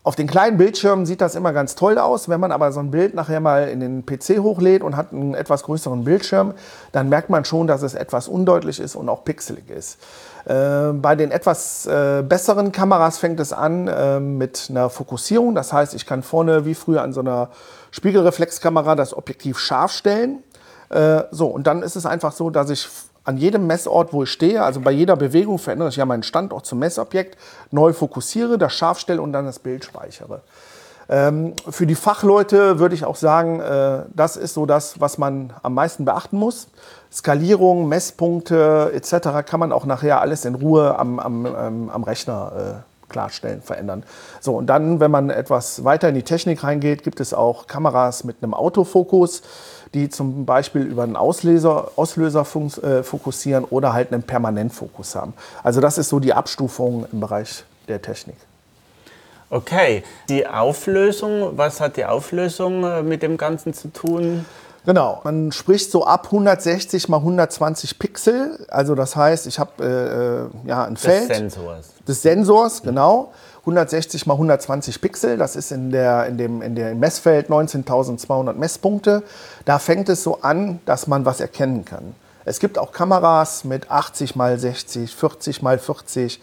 auf 0.08 0.16
den 0.16 0.26
kleinen 0.26 0.56
Bildschirmen 0.56 1.04
sieht 1.04 1.20
das 1.20 1.34
immer 1.34 1.52
ganz 1.52 1.74
toll 1.74 1.98
aus. 1.98 2.30
Wenn 2.30 2.40
man 2.40 2.50
aber 2.50 2.72
so 2.72 2.80
ein 2.80 2.90
Bild 2.90 3.14
nachher 3.14 3.40
mal 3.40 3.68
in 3.68 3.80
den 3.80 4.06
PC 4.06 4.38
hochlädt 4.38 4.82
und 4.82 4.96
hat 4.96 5.12
einen 5.12 5.34
etwas 5.34 5.64
größeren 5.64 6.04
Bildschirm, 6.04 6.54
dann 6.92 7.10
merkt 7.10 7.28
man 7.28 7.44
schon, 7.44 7.66
dass 7.66 7.82
es 7.82 7.92
etwas 7.92 8.26
undeutlich 8.26 8.80
ist 8.80 8.96
und 8.96 9.10
auch 9.10 9.24
pixelig 9.24 9.68
ist. 9.68 9.98
Äh, 10.46 10.92
bei 10.94 11.14
den 11.14 11.30
etwas 11.30 11.84
äh, 11.84 12.22
besseren 12.26 12.72
Kameras 12.72 13.18
fängt 13.18 13.38
es 13.38 13.52
an 13.52 13.86
äh, 13.86 14.18
mit 14.18 14.68
einer 14.70 14.88
Fokussierung. 14.88 15.54
Das 15.54 15.74
heißt, 15.74 15.92
ich 15.92 16.06
kann 16.06 16.22
vorne 16.22 16.64
wie 16.64 16.74
früher 16.74 17.02
an 17.02 17.12
so 17.12 17.20
einer 17.20 17.50
Spiegelreflexkamera 17.90 18.94
das 18.94 19.14
Objektiv 19.14 19.58
scharf 19.58 19.92
stellen. 19.92 20.42
Äh, 20.88 21.24
so, 21.30 21.48
und 21.48 21.66
dann 21.66 21.82
ist 21.82 21.96
es 21.96 22.06
einfach 22.06 22.32
so, 22.32 22.48
dass 22.48 22.70
ich 22.70 22.88
an 23.28 23.36
jedem 23.36 23.66
Messort, 23.66 24.14
wo 24.14 24.22
ich 24.22 24.32
stehe, 24.32 24.62
also 24.62 24.80
bei 24.80 24.90
jeder 24.90 25.14
Bewegung 25.14 25.58
verändere 25.58 25.90
ich 25.90 25.96
ja 25.96 26.06
meinen 26.06 26.22
Standort 26.22 26.64
zum 26.64 26.78
Messobjekt, 26.78 27.36
neu 27.70 27.92
fokussiere, 27.92 28.56
das 28.56 28.72
scharf 28.72 28.98
stelle 28.98 29.20
und 29.20 29.34
dann 29.34 29.44
das 29.44 29.58
Bild 29.58 29.84
speichere. 29.84 30.40
Ähm, 31.10 31.52
für 31.68 31.86
die 31.86 31.94
Fachleute 31.94 32.78
würde 32.78 32.94
ich 32.94 33.04
auch 33.04 33.16
sagen, 33.16 33.60
äh, 33.60 34.04
das 34.14 34.38
ist 34.38 34.54
so 34.54 34.64
das, 34.64 34.98
was 35.02 35.18
man 35.18 35.52
am 35.62 35.74
meisten 35.74 36.06
beachten 36.06 36.38
muss. 36.38 36.68
Skalierung, 37.12 37.86
Messpunkte 37.86 38.92
etc. 38.94 39.46
kann 39.46 39.60
man 39.60 39.72
auch 39.72 39.84
nachher 39.84 40.22
alles 40.22 40.46
in 40.46 40.54
Ruhe 40.54 40.98
am, 40.98 41.18
am, 41.18 41.44
ähm, 41.44 41.90
am 41.90 42.04
Rechner 42.04 42.52
äh, 42.80 43.10
klarstellen, 43.10 43.60
verändern. 43.60 44.04
So, 44.40 44.56
und 44.56 44.68
dann, 44.68 45.00
wenn 45.00 45.10
man 45.10 45.28
etwas 45.28 45.84
weiter 45.84 46.08
in 46.08 46.14
die 46.14 46.22
Technik 46.22 46.64
reingeht, 46.64 47.02
gibt 47.02 47.20
es 47.20 47.34
auch 47.34 47.66
Kameras 47.66 48.24
mit 48.24 48.42
einem 48.42 48.54
Autofokus 48.54 49.42
die 49.94 50.08
zum 50.08 50.44
Beispiel 50.44 50.82
über 50.82 51.02
einen 51.02 51.16
Auslöser, 51.16 51.92
Auslöser 51.96 52.46
äh, 52.82 53.02
fokussieren 53.02 53.64
oder 53.64 53.92
halt 53.92 54.12
einen 54.12 54.22
Permanentfokus 54.22 55.14
haben. 55.14 55.34
Also 55.62 55.80
das 55.80 55.98
ist 55.98 56.08
so 56.08 56.20
die 56.20 56.32
Abstufung 56.32 57.06
im 57.12 57.20
Bereich 57.20 57.64
der 57.88 58.02
Technik. 58.02 58.36
Okay, 59.50 60.02
die 60.28 60.46
Auflösung, 60.46 61.56
was 61.56 61.80
hat 61.80 61.96
die 61.96 62.04
Auflösung 62.04 62.84
äh, 62.84 63.02
mit 63.02 63.22
dem 63.22 63.38
Ganzen 63.38 63.72
zu 63.72 63.88
tun? 63.88 64.44
Genau, 64.84 65.20
man 65.24 65.52
spricht 65.52 65.90
so 65.90 66.04
ab 66.06 66.26
160 66.26 67.08
mal 67.08 67.18
120 67.18 67.98
Pixel. 67.98 68.66
Also 68.68 68.94
das 68.94 69.16
heißt, 69.16 69.46
ich 69.46 69.58
habe 69.58 70.50
äh, 70.64 70.66
äh, 70.66 70.68
ja 70.68 70.84
ein 70.84 70.96
Feld. 70.96 71.28
Des 71.28 71.36
Sensors. 71.36 71.86
Des 72.06 72.22
Sensors, 72.22 72.82
genau. 72.82 73.32
160 73.68 74.26
mal 74.26 74.34
120 74.34 75.00
Pixel, 75.00 75.36
das 75.36 75.54
ist 75.54 75.72
in, 75.72 75.90
der, 75.90 76.26
in, 76.26 76.38
dem, 76.38 76.62
in 76.62 76.74
dem 76.74 76.98
Messfeld 76.98 77.48
19.200 77.48 78.54
Messpunkte. 78.54 79.22
Da 79.64 79.78
fängt 79.78 80.08
es 80.08 80.22
so 80.22 80.40
an, 80.40 80.80
dass 80.86 81.06
man 81.06 81.24
was 81.24 81.40
erkennen 81.40 81.84
kann. 81.84 82.14
Es 82.44 82.60
gibt 82.60 82.78
auch 82.78 82.92
Kameras 82.92 83.64
mit 83.64 83.90
80 83.90 84.34
mal 84.34 84.58
60, 84.58 85.14
40 85.14 85.60
mal 85.60 85.78
40. 85.78 86.40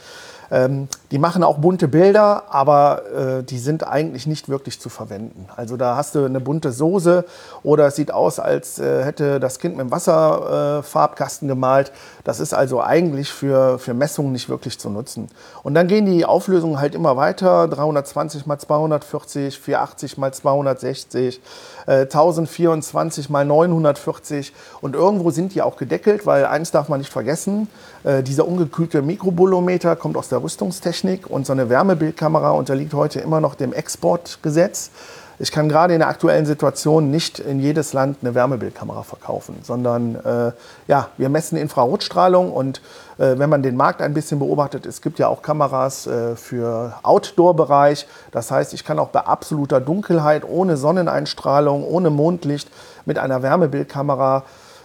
Ähm, 0.51 0.87
die 1.15 1.19
machen 1.19 1.45
auch 1.45 1.59
bunte 1.59 1.87
Bilder, 1.87 2.43
aber 2.49 3.03
äh, 3.39 3.43
die 3.43 3.57
sind 3.57 3.87
eigentlich 3.87 4.27
nicht 4.27 4.49
wirklich 4.49 4.81
zu 4.81 4.89
verwenden. 4.89 5.47
Also 5.55 5.77
da 5.77 5.95
hast 5.95 6.13
du 6.13 6.25
eine 6.25 6.41
bunte 6.41 6.73
Soße 6.73 7.23
oder 7.63 7.87
es 7.87 7.95
sieht 7.95 8.11
aus, 8.11 8.37
als 8.37 8.79
äh, 8.79 9.05
hätte 9.05 9.39
das 9.39 9.59
Kind 9.59 9.77
mit 9.77 9.85
dem 9.85 9.91
Wasserfarbkasten 9.91 11.47
äh, 11.47 11.53
gemalt. 11.53 11.93
Das 12.25 12.41
ist 12.41 12.53
also 12.53 12.81
eigentlich 12.81 13.31
für, 13.31 13.79
für 13.79 13.93
Messungen 13.93 14.33
nicht 14.33 14.49
wirklich 14.49 14.77
zu 14.77 14.89
nutzen. 14.89 15.29
Und 15.63 15.73
dann 15.73 15.87
gehen 15.87 16.05
die 16.05 16.25
Auflösungen 16.25 16.81
halt 16.81 16.95
immer 16.95 17.15
weiter. 17.15 17.69
320 17.69 18.45
mal 18.45 18.59
240, 18.59 19.57
480 19.57 20.17
mal 20.17 20.33
260, 20.33 21.39
äh, 21.87 21.91
1024 21.91 23.29
mal 23.29 23.45
940. 23.45 24.51
Und 24.81 24.95
irgendwo 24.95 25.31
sind 25.31 25.55
die 25.55 25.61
auch 25.61 25.77
gedeckelt, 25.77 26.25
weil 26.25 26.45
eins 26.45 26.71
darf 26.71 26.89
man 26.89 26.99
nicht 26.99 27.13
vergessen, 27.13 27.69
äh, 28.03 28.21
dieser 28.21 28.45
ungekühlte 28.45 29.01
Mikrobolometer 29.01 29.95
kommt 29.95 30.17
aus 30.17 30.27
der 30.27 30.43
Rüstungstechnik 30.43 31.04
und 31.29 31.45
so 31.45 31.53
eine 31.53 31.69
Wärmebildkamera 31.69 32.51
unterliegt 32.51 32.93
heute 32.93 33.19
immer 33.19 33.39
noch 33.39 33.55
dem 33.55 33.73
Exportgesetz. 33.73 34.91
Ich 35.37 35.51
kann 35.51 35.67
gerade 35.67 35.93
in 35.93 35.99
der 35.99 36.07
aktuellen 36.07 36.45
Situation 36.45 37.11
nicht 37.11 37.39
in 37.39 37.59
jedes 37.59 37.91
Land 37.91 38.19
eine 38.21 38.33
Wärmebildkamera 38.35 39.03
verkaufen, 39.03 39.57
sondern 39.63 40.15
äh, 40.15 40.51
ja, 40.87 41.09
wir 41.17 41.27
messen 41.29 41.57
Infrarotstrahlung 41.57 42.51
und 42.53 42.81
äh, 43.17 43.37
wenn 43.37 43.49
man 43.49 43.61
den 43.61 43.75
Markt 43.75 44.01
ein 44.01 44.13
bisschen 44.13 44.39
beobachtet, 44.39 44.85
es 44.85 45.01
gibt 45.01 45.19
ja 45.19 45.27
auch 45.27 45.41
Kameras 45.41 46.07
äh, 46.07 46.35
für 46.37 46.93
Outdoor-Bereich. 47.03 48.07
Das 48.31 48.49
heißt, 48.49 48.73
ich 48.73 48.85
kann 48.85 48.97
auch 48.97 49.09
bei 49.09 49.21
absoluter 49.21 49.81
Dunkelheit, 49.81 50.43
ohne 50.47 50.77
Sonneneinstrahlung, 50.77 51.83
ohne 51.83 52.09
Mondlicht 52.09 52.69
mit 53.05 53.19
einer 53.19 53.43
Wärmebildkamera 53.43 54.43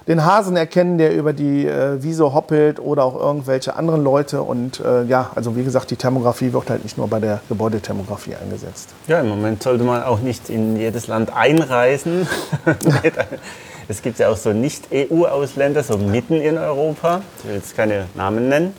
den 0.09 0.25
Hasen 0.25 0.57
erkennen, 0.57 0.99
der 0.99 1.15
über 1.15 1.33
die 1.33 1.67
äh, 1.67 2.03
Wiese 2.03 2.33
hoppelt 2.33 2.81
oder 2.81 3.05
auch 3.05 3.19
irgendwelche 3.19 3.77
anderen 3.77 4.03
Leute. 4.03 4.43
Und 4.43 4.81
äh, 4.81 5.05
ja, 5.05 5.31
also 5.35 5.57
wie 5.57 5.65
gesagt, 5.65 5.91
die 5.91 5.97
Thermografie 5.97 6.53
wird 6.53 6.71
halt 6.71 6.83
nicht 6.83 6.97
nur 6.97 7.09
bei 7.09 7.21
der 7.21 7.41
Gebäudethermografie 7.49 8.37
eingesetzt. 8.37 8.91
Ja, 9.07 9.21
im 9.21 9.29
Moment 9.29 9.63
sollte 9.63 9.85
man 9.85 10.03
auch 10.03 10.21
nicht 10.21 10.49
in 10.49 10.77
jedes 10.77 11.07
Land 11.07 11.35
einreisen. 11.35 12.27
es 13.89 14.03
gibt 14.03 14.19
ja 14.19 14.29
auch 14.29 14.37
so 14.37 14.53
Nicht-EU-Ausländer, 14.53 15.83
so 15.83 15.99
mitten 15.99 16.41
in 16.41 16.57
Europa. 16.57 17.23
Ich 17.39 17.49
will 17.49 17.55
jetzt 17.57 17.77
keine 17.77 18.07
Namen 18.15 18.49
nennen. 18.49 18.75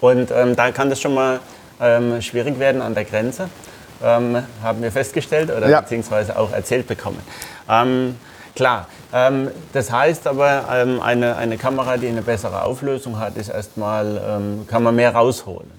Und 0.00 0.30
ähm, 0.30 0.56
da 0.56 0.70
kann 0.72 0.90
das 0.90 1.00
schon 1.00 1.14
mal 1.14 1.40
ähm, 1.80 2.20
schwierig 2.20 2.58
werden 2.58 2.82
an 2.82 2.94
der 2.94 3.04
Grenze, 3.04 3.48
ähm, 4.02 4.42
haben 4.62 4.82
wir 4.82 4.90
festgestellt 4.90 5.50
oder 5.56 5.68
ja. 5.68 5.80
beziehungsweise 5.80 6.36
auch 6.36 6.52
erzählt 6.52 6.88
bekommen. 6.88 7.20
Ähm, 7.68 8.16
Klar, 8.54 8.86
ähm, 9.12 9.50
das 9.72 9.90
heißt 9.90 10.26
aber, 10.26 10.64
ähm, 10.72 11.00
eine, 11.00 11.36
eine 11.36 11.58
Kamera, 11.58 11.96
die 11.96 12.08
eine 12.08 12.22
bessere 12.22 12.62
Auflösung 12.62 13.18
hat, 13.18 13.36
ist 13.36 13.48
erstmal, 13.48 14.20
ähm, 14.26 14.66
kann 14.66 14.82
man 14.82 14.94
mehr 14.94 15.14
rausholen. 15.14 15.70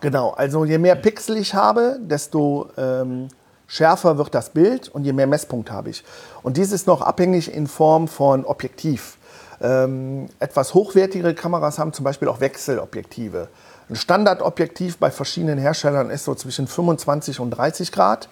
Genau, 0.00 0.30
also 0.30 0.64
je 0.64 0.78
mehr 0.78 0.94
Pixel 0.94 1.36
ich 1.36 1.54
habe, 1.54 1.98
desto 2.00 2.68
ähm, 2.76 3.28
schärfer 3.66 4.16
wird 4.16 4.34
das 4.34 4.50
Bild 4.50 4.88
und 4.88 5.04
je 5.04 5.12
mehr 5.12 5.26
Messpunkt 5.26 5.70
habe 5.70 5.90
ich. 5.90 6.04
Und 6.42 6.56
dies 6.56 6.70
ist 6.70 6.86
noch 6.86 7.02
abhängig 7.02 7.52
in 7.52 7.66
Form 7.66 8.06
von 8.06 8.44
Objektiv. 8.44 9.18
Ähm, 9.60 10.28
etwas 10.38 10.74
hochwertigere 10.74 11.34
Kameras 11.34 11.78
haben 11.78 11.92
zum 11.92 12.04
Beispiel 12.04 12.28
auch 12.28 12.40
Wechselobjektive. 12.40 13.48
Ein 13.90 13.96
Standardobjektiv 13.96 14.98
bei 14.98 15.10
verschiedenen 15.10 15.58
Herstellern 15.58 16.10
ist 16.10 16.24
so 16.24 16.34
zwischen 16.34 16.66
25 16.66 17.40
und 17.40 17.50
30 17.50 17.90
Grad. 17.90 18.28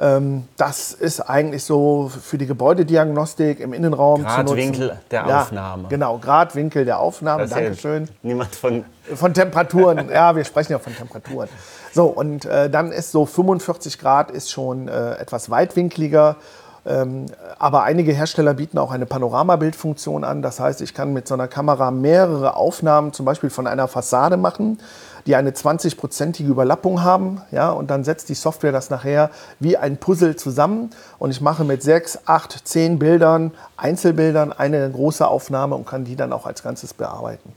Ähm, 0.00 0.44
das 0.56 0.92
ist 0.92 1.20
eigentlich 1.20 1.64
so 1.64 2.08
für 2.08 2.38
die 2.38 2.46
Gebäudediagnostik 2.46 3.58
im 3.58 3.72
Innenraum 3.72 4.22
Gradwinkel 4.22 4.98
der 5.10 5.40
Aufnahme. 5.40 5.82
Ja, 5.84 5.88
genau, 5.88 6.18
Gradwinkel 6.18 6.84
der 6.84 7.00
Aufnahme. 7.00 7.42
Das 7.42 7.50
Dankeschön. 7.50 8.08
Niemand 8.22 8.54
von... 8.54 8.84
Von 9.14 9.32
Temperaturen. 9.32 10.10
ja, 10.10 10.36
wir 10.36 10.44
sprechen 10.44 10.72
ja 10.72 10.78
von 10.78 10.94
Temperaturen. 10.94 11.48
So, 11.92 12.06
und 12.06 12.44
äh, 12.44 12.68
dann 12.68 12.92
ist 12.92 13.10
so 13.10 13.24
45 13.24 13.98
Grad 13.98 14.30
ist 14.30 14.50
schon 14.50 14.86
äh, 14.86 15.14
etwas 15.14 15.50
weitwinkliger. 15.50 16.36
Ähm, 16.86 17.26
aber 17.58 17.82
einige 17.82 18.12
Hersteller 18.12 18.54
bieten 18.54 18.78
auch 18.78 18.92
eine 18.92 19.06
Panoramabildfunktion 19.06 20.24
an. 20.24 20.42
Das 20.42 20.60
heißt, 20.60 20.80
ich 20.80 20.94
kann 20.94 21.12
mit 21.12 21.26
so 21.26 21.34
einer 21.34 21.48
Kamera 21.48 21.90
mehrere 21.90 22.54
Aufnahmen 22.54 23.12
zum 23.12 23.26
Beispiel 23.26 23.50
von 23.50 23.66
einer 23.66 23.88
Fassade 23.88 24.36
machen 24.36 24.78
die 25.28 25.36
eine 25.36 25.50
20-prozentige 25.50 26.48
Überlappung 26.48 27.02
haben. 27.02 27.42
Ja, 27.52 27.70
und 27.70 27.90
dann 27.90 28.02
setzt 28.02 28.30
die 28.30 28.34
Software 28.34 28.72
das 28.72 28.88
nachher 28.88 29.30
wie 29.60 29.76
ein 29.76 29.98
Puzzle 29.98 30.36
zusammen. 30.36 30.90
Und 31.18 31.30
ich 31.30 31.42
mache 31.42 31.64
mit 31.64 31.82
sechs, 31.82 32.18
acht, 32.24 32.66
zehn 32.66 32.98
Bildern, 32.98 33.52
Einzelbildern, 33.76 34.52
eine 34.52 34.90
große 34.90 35.28
Aufnahme 35.28 35.76
und 35.76 35.86
kann 35.86 36.04
die 36.04 36.16
dann 36.16 36.32
auch 36.32 36.46
als 36.46 36.62
Ganzes 36.62 36.94
bearbeiten. 36.94 37.52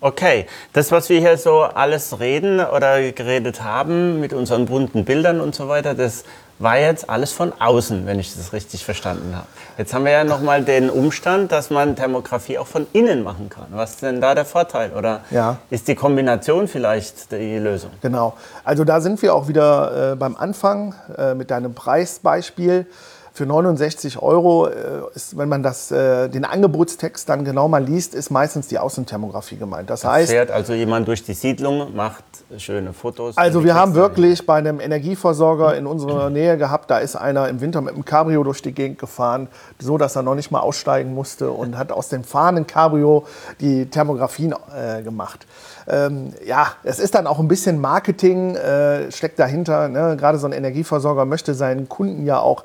Okay, 0.00 0.46
das, 0.72 0.90
was 0.90 1.08
wir 1.10 1.20
hier 1.20 1.38
so 1.38 1.60
alles 1.60 2.18
reden 2.18 2.58
oder 2.58 3.12
geredet 3.12 3.62
haben 3.62 4.18
mit 4.18 4.32
unseren 4.32 4.66
bunten 4.66 5.04
Bildern 5.04 5.40
und 5.40 5.54
so 5.54 5.68
weiter, 5.68 5.94
das 5.94 6.24
war 6.60 6.78
jetzt 6.78 7.08
alles 7.08 7.32
von 7.32 7.52
außen, 7.58 8.06
wenn 8.06 8.20
ich 8.20 8.36
das 8.36 8.52
richtig 8.52 8.84
verstanden 8.84 9.34
habe. 9.34 9.46
Jetzt 9.78 9.94
haben 9.94 10.04
wir 10.04 10.12
ja 10.12 10.24
nochmal 10.24 10.62
den 10.62 10.90
Umstand, 10.90 11.50
dass 11.52 11.70
man 11.70 11.96
Thermografie 11.96 12.58
auch 12.58 12.66
von 12.66 12.86
innen 12.92 13.22
machen 13.22 13.48
kann. 13.48 13.66
Was 13.70 13.92
ist 13.92 14.02
denn 14.02 14.20
da 14.20 14.34
der 14.34 14.44
Vorteil? 14.44 14.92
Oder 14.92 15.22
ja. 15.30 15.56
ist 15.70 15.88
die 15.88 15.94
Kombination 15.94 16.68
vielleicht 16.68 17.32
die 17.32 17.56
Lösung? 17.56 17.90
Genau. 18.02 18.34
Also 18.62 18.84
da 18.84 19.00
sind 19.00 19.22
wir 19.22 19.34
auch 19.34 19.48
wieder 19.48 20.12
äh, 20.12 20.16
beim 20.16 20.36
Anfang 20.36 20.94
äh, 21.16 21.34
mit 21.34 21.50
deinem 21.50 21.72
Preisbeispiel 21.72 22.86
für 23.32 23.46
69 23.46 24.20
Euro, 24.20 24.66
äh, 24.66 24.72
ist, 25.14 25.38
wenn 25.38 25.48
man 25.48 25.62
das, 25.62 25.90
äh, 25.90 26.28
den 26.28 26.44
Angebotstext 26.44 27.28
dann 27.28 27.44
genau 27.44 27.68
mal 27.68 27.82
liest, 27.82 28.14
ist 28.14 28.30
meistens 28.30 28.68
die 28.68 28.78
Außenthermografie 28.78 29.56
gemeint. 29.56 29.90
Das 29.90 30.02
da 30.02 30.12
heißt, 30.12 30.30
fährt 30.30 30.50
also 30.50 30.72
jemand 30.72 31.08
durch 31.08 31.22
die 31.22 31.34
Siedlung, 31.34 31.94
macht 31.94 32.24
schöne 32.56 32.92
Fotos. 32.92 33.36
Also 33.36 33.64
wir 33.64 33.74
haben 33.74 33.94
wirklich 33.94 34.44
bei 34.46 34.56
einem 34.56 34.80
Energieversorger 34.80 35.76
in 35.76 35.86
unserer 35.86 36.30
Nähe 36.30 36.56
gehabt, 36.56 36.90
da 36.90 36.98
ist 36.98 37.16
einer 37.16 37.48
im 37.48 37.60
Winter 37.60 37.80
mit 37.80 37.94
einem 37.94 38.04
Cabrio 38.04 38.42
durch 38.42 38.62
die 38.62 38.72
Gegend 38.72 38.98
gefahren, 38.98 39.48
so 39.78 39.98
dass 39.98 40.16
er 40.16 40.22
noch 40.22 40.34
nicht 40.34 40.50
mal 40.50 40.60
aussteigen 40.60 41.14
musste 41.14 41.50
und 41.50 41.78
hat 41.78 41.92
aus 41.92 42.08
dem 42.08 42.24
fahrenden 42.24 42.66
Cabrio 42.66 43.26
die 43.60 43.86
Thermografien 43.86 44.54
äh, 44.74 45.02
gemacht. 45.02 45.46
Ähm, 45.88 46.32
ja, 46.44 46.68
es 46.82 46.98
ist 46.98 47.14
dann 47.14 47.26
auch 47.26 47.38
ein 47.38 47.48
bisschen 47.48 47.80
Marketing, 47.80 48.54
äh, 48.54 49.10
steckt 49.10 49.38
dahinter. 49.38 49.88
Ne? 49.88 50.16
Gerade 50.16 50.38
so 50.38 50.46
ein 50.46 50.52
Energieversorger 50.52 51.24
möchte 51.24 51.54
seinen 51.54 51.88
Kunden 51.88 52.26
ja 52.26 52.38
auch 52.38 52.64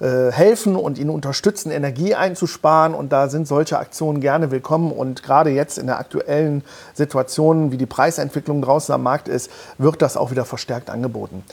äh, 0.00 0.30
helfen 0.30 0.76
und 0.76 0.98
ihnen 0.98 1.10
unterstützen, 1.10 1.70
Energie 1.70 2.14
einzusparen. 2.14 2.94
Und 2.94 3.12
da 3.12 3.28
sind 3.28 3.48
solche 3.48 3.78
Aktionen 3.78 4.20
gerne 4.20 4.50
willkommen. 4.50 4.92
Und 4.92 5.22
gerade 5.22 5.50
jetzt 5.50 5.78
in 5.78 5.86
der 5.86 5.98
aktuellen 5.98 6.64
Situation, 6.94 7.72
wie 7.72 7.76
die 7.76 7.86
Preisentwicklung 7.86 8.62
draußen 8.62 8.94
am 8.94 9.02
Markt 9.02 9.28
ist, 9.28 9.50
wird 9.78 10.02
das 10.02 10.16
auch 10.16 10.30
wieder 10.30 10.44
verstärkt 10.44 10.90
angeboten. 10.90 11.44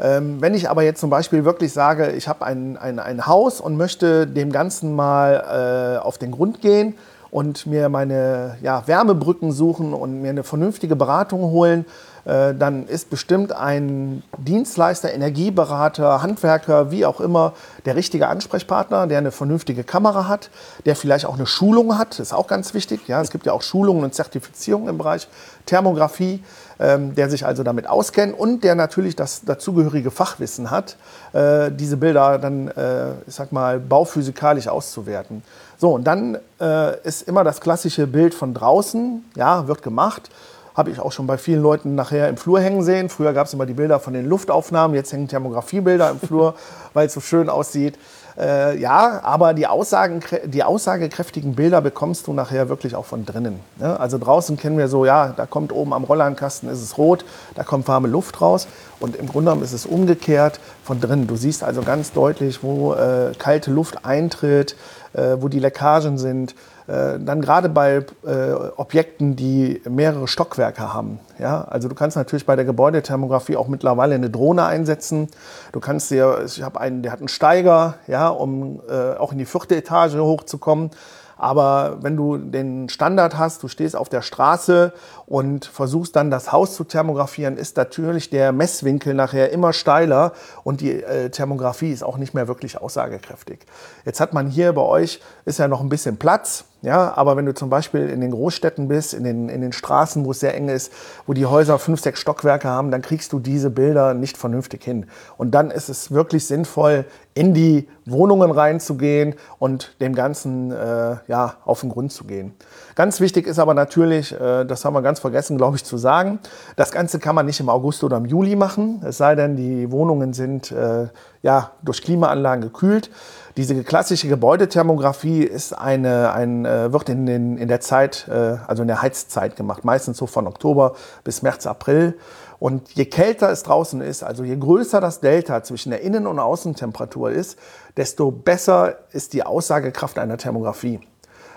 Ähm, 0.00 0.40
wenn 0.40 0.54
ich 0.54 0.70
aber 0.70 0.82
jetzt 0.82 1.00
zum 1.00 1.10
Beispiel 1.10 1.44
wirklich 1.44 1.72
sage, 1.72 2.12
ich 2.12 2.26
habe 2.26 2.44
ein, 2.46 2.78
ein, 2.78 2.98
ein 2.98 3.26
Haus 3.26 3.60
und 3.60 3.76
möchte 3.76 4.26
dem 4.26 4.50
Ganzen 4.50 4.94
mal 4.94 5.98
äh, 6.00 6.02
auf 6.02 6.16
den 6.16 6.30
Grund 6.30 6.62
gehen 6.62 6.94
und 7.30 7.66
mir 7.66 7.88
meine 7.88 8.56
ja, 8.62 8.86
Wärmebrücken 8.86 9.52
suchen 9.52 9.94
und 9.94 10.20
mir 10.20 10.30
eine 10.30 10.42
vernünftige 10.42 10.96
Beratung 10.96 11.42
holen, 11.42 11.84
äh, 12.24 12.54
dann 12.54 12.86
ist 12.86 13.10
bestimmt 13.10 13.52
ein 13.52 14.22
Dienstleister, 14.36 15.12
Energieberater, 15.12 16.22
Handwerker, 16.22 16.90
wie 16.90 17.06
auch 17.06 17.20
immer, 17.20 17.54
der 17.86 17.96
richtige 17.96 18.28
Ansprechpartner, 18.28 19.06
der 19.06 19.18
eine 19.18 19.30
vernünftige 19.30 19.84
Kamera 19.84 20.28
hat, 20.28 20.50
der 20.84 20.96
vielleicht 20.96 21.24
auch 21.24 21.34
eine 21.34 21.46
Schulung 21.46 21.96
hat, 21.98 22.18
ist 22.18 22.34
auch 22.34 22.46
ganz 22.46 22.74
wichtig. 22.74 23.08
Ja, 23.08 23.20
es 23.20 23.30
gibt 23.30 23.46
ja 23.46 23.52
auch 23.52 23.62
Schulungen 23.62 24.04
und 24.04 24.14
Zertifizierungen 24.14 24.88
im 24.88 24.98
Bereich 24.98 25.28
Thermografie, 25.66 26.42
ähm, 26.78 27.14
der 27.14 27.30
sich 27.30 27.46
also 27.46 27.62
damit 27.62 27.86
auskennt 27.86 28.38
und 28.38 28.64
der 28.64 28.74
natürlich 28.74 29.16
das 29.16 29.42
dazugehörige 29.44 30.10
Fachwissen 30.10 30.70
hat, 30.70 30.96
äh, 31.32 31.70
diese 31.70 31.96
Bilder 31.96 32.38
dann, 32.38 32.68
äh, 32.68 33.12
ich 33.26 33.34
sag 33.34 33.52
mal, 33.52 33.78
bauphysikalisch 33.78 34.68
auszuwerten. 34.68 35.42
So, 35.80 35.94
und 35.94 36.04
dann 36.04 36.36
äh, 36.60 37.00
ist 37.04 37.26
immer 37.26 37.42
das 37.42 37.62
klassische 37.62 38.06
Bild 38.06 38.34
von 38.34 38.52
draußen, 38.52 39.24
ja, 39.34 39.66
wird 39.66 39.82
gemacht. 39.82 40.28
Habe 40.74 40.90
ich 40.90 41.00
auch 41.00 41.10
schon 41.10 41.26
bei 41.26 41.38
vielen 41.38 41.62
Leuten 41.62 41.94
nachher 41.94 42.28
im 42.28 42.36
Flur 42.36 42.60
hängen 42.60 42.82
sehen. 42.82 43.08
Früher 43.08 43.32
gab 43.32 43.46
es 43.46 43.54
immer 43.54 43.64
die 43.64 43.72
Bilder 43.72 43.98
von 43.98 44.12
den 44.12 44.26
Luftaufnahmen, 44.26 44.94
jetzt 44.94 45.10
hängen 45.10 45.26
Thermografiebilder 45.26 46.10
im 46.10 46.20
Flur, 46.20 46.54
weil 46.92 47.06
es 47.06 47.14
so 47.14 47.20
schön 47.20 47.48
aussieht. 47.48 47.98
Äh, 48.38 48.78
ja, 48.78 49.20
aber 49.22 49.54
die, 49.54 49.66
Aussagen, 49.66 50.20
die 50.44 50.62
aussagekräftigen 50.62 51.54
Bilder 51.54 51.80
bekommst 51.80 52.26
du 52.26 52.32
nachher 52.32 52.68
wirklich 52.68 52.94
auch 52.94 53.04
von 53.04 53.24
drinnen. 53.26 53.60
Ne? 53.78 53.98
Also 53.98 54.18
draußen 54.18 54.56
kennen 54.56 54.78
wir 54.78 54.88
so, 54.88 55.04
ja, 55.04 55.32
da 55.36 55.46
kommt 55.46 55.72
oben 55.72 55.92
am 55.92 56.04
Rollankasten 56.04 56.68
ist 56.68 56.82
es 56.82 56.98
rot, 56.98 57.24
da 57.54 57.64
kommt 57.64 57.88
warme 57.88 58.08
Luft 58.08 58.40
raus. 58.40 58.68
Und 59.00 59.16
im 59.16 59.28
Grunde 59.28 59.50
genommen 59.50 59.64
ist 59.64 59.72
es 59.72 59.86
umgekehrt 59.86 60.60
von 60.84 61.00
drinnen. 61.00 61.26
Du 61.26 61.36
siehst 61.36 61.64
also 61.64 61.82
ganz 61.82 62.12
deutlich, 62.12 62.62
wo 62.62 62.94
äh, 62.94 63.32
kalte 63.38 63.70
Luft 63.70 64.04
eintritt, 64.04 64.76
äh, 65.12 65.36
wo 65.40 65.48
die 65.48 65.58
Leckagen 65.58 66.18
sind. 66.18 66.54
Äh, 66.90 67.20
dann 67.20 67.40
gerade 67.40 67.68
bei 67.68 68.04
äh, 68.26 68.52
Objekten, 68.76 69.36
die 69.36 69.80
mehrere 69.88 70.26
Stockwerke 70.26 70.92
haben. 70.92 71.20
Ja? 71.38 71.62
Also 71.62 71.88
du 71.88 71.94
kannst 71.94 72.16
natürlich 72.16 72.46
bei 72.46 72.56
der 72.56 72.64
Gebäudethermografie 72.64 73.56
auch 73.56 73.68
mittlerweile 73.68 74.16
eine 74.16 74.28
Drohne 74.28 74.64
einsetzen. 74.64 75.28
Du 75.70 75.78
kannst 75.78 76.10
dir, 76.10 76.42
ich 76.44 76.64
habe 76.64 76.80
einen, 76.80 77.02
der 77.02 77.12
hat 77.12 77.20
einen 77.20 77.28
Steiger, 77.28 77.94
ja, 78.08 78.26
um 78.26 78.80
äh, 78.88 79.16
auch 79.16 79.30
in 79.30 79.38
die 79.38 79.44
vierte 79.44 79.76
Etage 79.76 80.16
hochzukommen. 80.16 80.90
Aber 81.36 81.98
wenn 82.02 82.16
du 82.16 82.38
den 82.38 82.88
Standard 82.88 83.38
hast, 83.38 83.62
du 83.62 83.68
stehst 83.68 83.94
auf 83.94 84.08
der 84.08 84.22
Straße 84.22 84.92
und 85.30 85.64
versuchst 85.64 86.16
dann 86.16 86.28
das 86.32 86.50
Haus 86.50 86.74
zu 86.74 86.82
thermografieren, 86.82 87.56
ist 87.56 87.76
natürlich 87.76 88.30
der 88.30 88.50
Messwinkel 88.50 89.14
nachher 89.14 89.52
immer 89.52 89.72
steiler 89.72 90.32
und 90.64 90.80
die 90.80 91.04
äh, 91.04 91.30
Thermografie 91.30 91.92
ist 91.92 92.02
auch 92.02 92.18
nicht 92.18 92.34
mehr 92.34 92.48
wirklich 92.48 92.80
aussagekräftig. 92.80 93.60
Jetzt 94.04 94.18
hat 94.18 94.34
man 94.34 94.48
hier 94.48 94.72
bei 94.72 94.82
euch, 94.82 95.20
ist 95.44 95.60
ja 95.60 95.68
noch 95.68 95.82
ein 95.82 95.88
bisschen 95.88 96.16
Platz, 96.16 96.64
ja, 96.82 97.12
aber 97.14 97.36
wenn 97.36 97.44
du 97.44 97.52
zum 97.52 97.68
Beispiel 97.68 98.08
in 98.08 98.22
den 98.22 98.30
Großstädten 98.30 98.88
bist, 98.88 99.12
in 99.12 99.22
den, 99.22 99.50
in 99.50 99.60
den 99.60 99.72
Straßen, 99.72 100.24
wo 100.24 100.30
es 100.30 100.40
sehr 100.40 100.54
eng 100.54 100.70
ist, 100.70 100.90
wo 101.26 101.34
die 101.34 101.44
Häuser 101.44 101.78
fünf, 101.78 102.00
sechs 102.00 102.20
Stockwerke 102.20 102.68
haben, 102.68 102.90
dann 102.90 103.02
kriegst 103.02 103.34
du 103.34 103.38
diese 103.38 103.68
Bilder 103.68 104.14
nicht 104.14 104.38
vernünftig 104.38 104.82
hin. 104.82 105.06
Und 105.36 105.50
dann 105.50 105.70
ist 105.70 105.90
es 105.90 106.10
wirklich 106.10 106.46
sinnvoll, 106.46 107.04
in 107.34 107.52
die 107.52 107.86
Wohnungen 108.06 108.50
reinzugehen 108.50 109.34
und 109.58 109.94
dem 110.00 110.14
Ganzen 110.14 110.72
äh, 110.72 111.16
ja, 111.28 111.56
auf 111.66 111.82
den 111.82 111.90
Grund 111.90 112.12
zu 112.12 112.24
gehen. 112.24 112.54
Ganz 112.94 113.20
wichtig 113.20 113.46
ist 113.46 113.58
aber 113.58 113.74
natürlich, 113.74 114.32
äh, 114.32 114.64
das 114.64 114.84
haben 114.84 114.94
wir 114.94 115.02
ganz 115.02 115.19
vergessen, 115.20 115.56
glaube 115.56 115.76
ich, 115.76 115.84
zu 115.84 115.96
sagen, 115.96 116.40
das 116.76 116.90
Ganze 116.90 117.18
kann 117.18 117.34
man 117.34 117.46
nicht 117.46 117.60
im 117.60 117.68
August 117.68 118.02
oder 118.02 118.16
im 118.16 118.26
Juli 118.26 118.56
machen, 118.56 119.02
es 119.04 119.18
sei 119.18 119.34
denn, 119.34 119.56
die 119.56 119.90
Wohnungen 119.92 120.32
sind 120.32 120.72
äh, 120.72 121.08
ja, 121.42 121.72
durch 121.82 122.02
Klimaanlagen 122.02 122.62
gekühlt. 122.62 123.10
Diese 123.56 123.82
klassische 123.82 124.28
Gebäudethermografie 124.28 125.42
ist 125.42 125.76
eine, 125.76 126.32
ein, 126.32 126.64
äh, 126.64 126.92
wird 126.92 127.08
in, 127.08 127.26
den, 127.26 127.58
in 127.58 127.68
der 127.68 127.80
Zeit, 127.80 128.26
äh, 128.28 128.56
also 128.66 128.82
in 128.82 128.88
der 128.88 129.02
Heizzeit 129.02 129.56
gemacht, 129.56 129.84
meistens 129.84 130.18
so 130.18 130.26
von 130.26 130.46
Oktober 130.46 130.94
bis 131.24 131.42
März, 131.42 131.66
April. 131.66 132.16
Und 132.58 132.90
je 132.92 133.06
kälter 133.06 133.50
es 133.50 133.62
draußen 133.62 134.02
ist, 134.02 134.22
also 134.22 134.44
je 134.44 134.56
größer 134.56 135.00
das 135.00 135.20
Delta 135.20 135.62
zwischen 135.62 135.90
der 135.90 136.02
Innen- 136.02 136.26
und 136.26 136.38
Außentemperatur 136.38 137.30
ist, 137.30 137.58
desto 137.96 138.30
besser 138.30 138.96
ist 139.12 139.32
die 139.32 139.44
Aussagekraft 139.44 140.18
einer 140.18 140.36
Thermografie. 140.36 141.00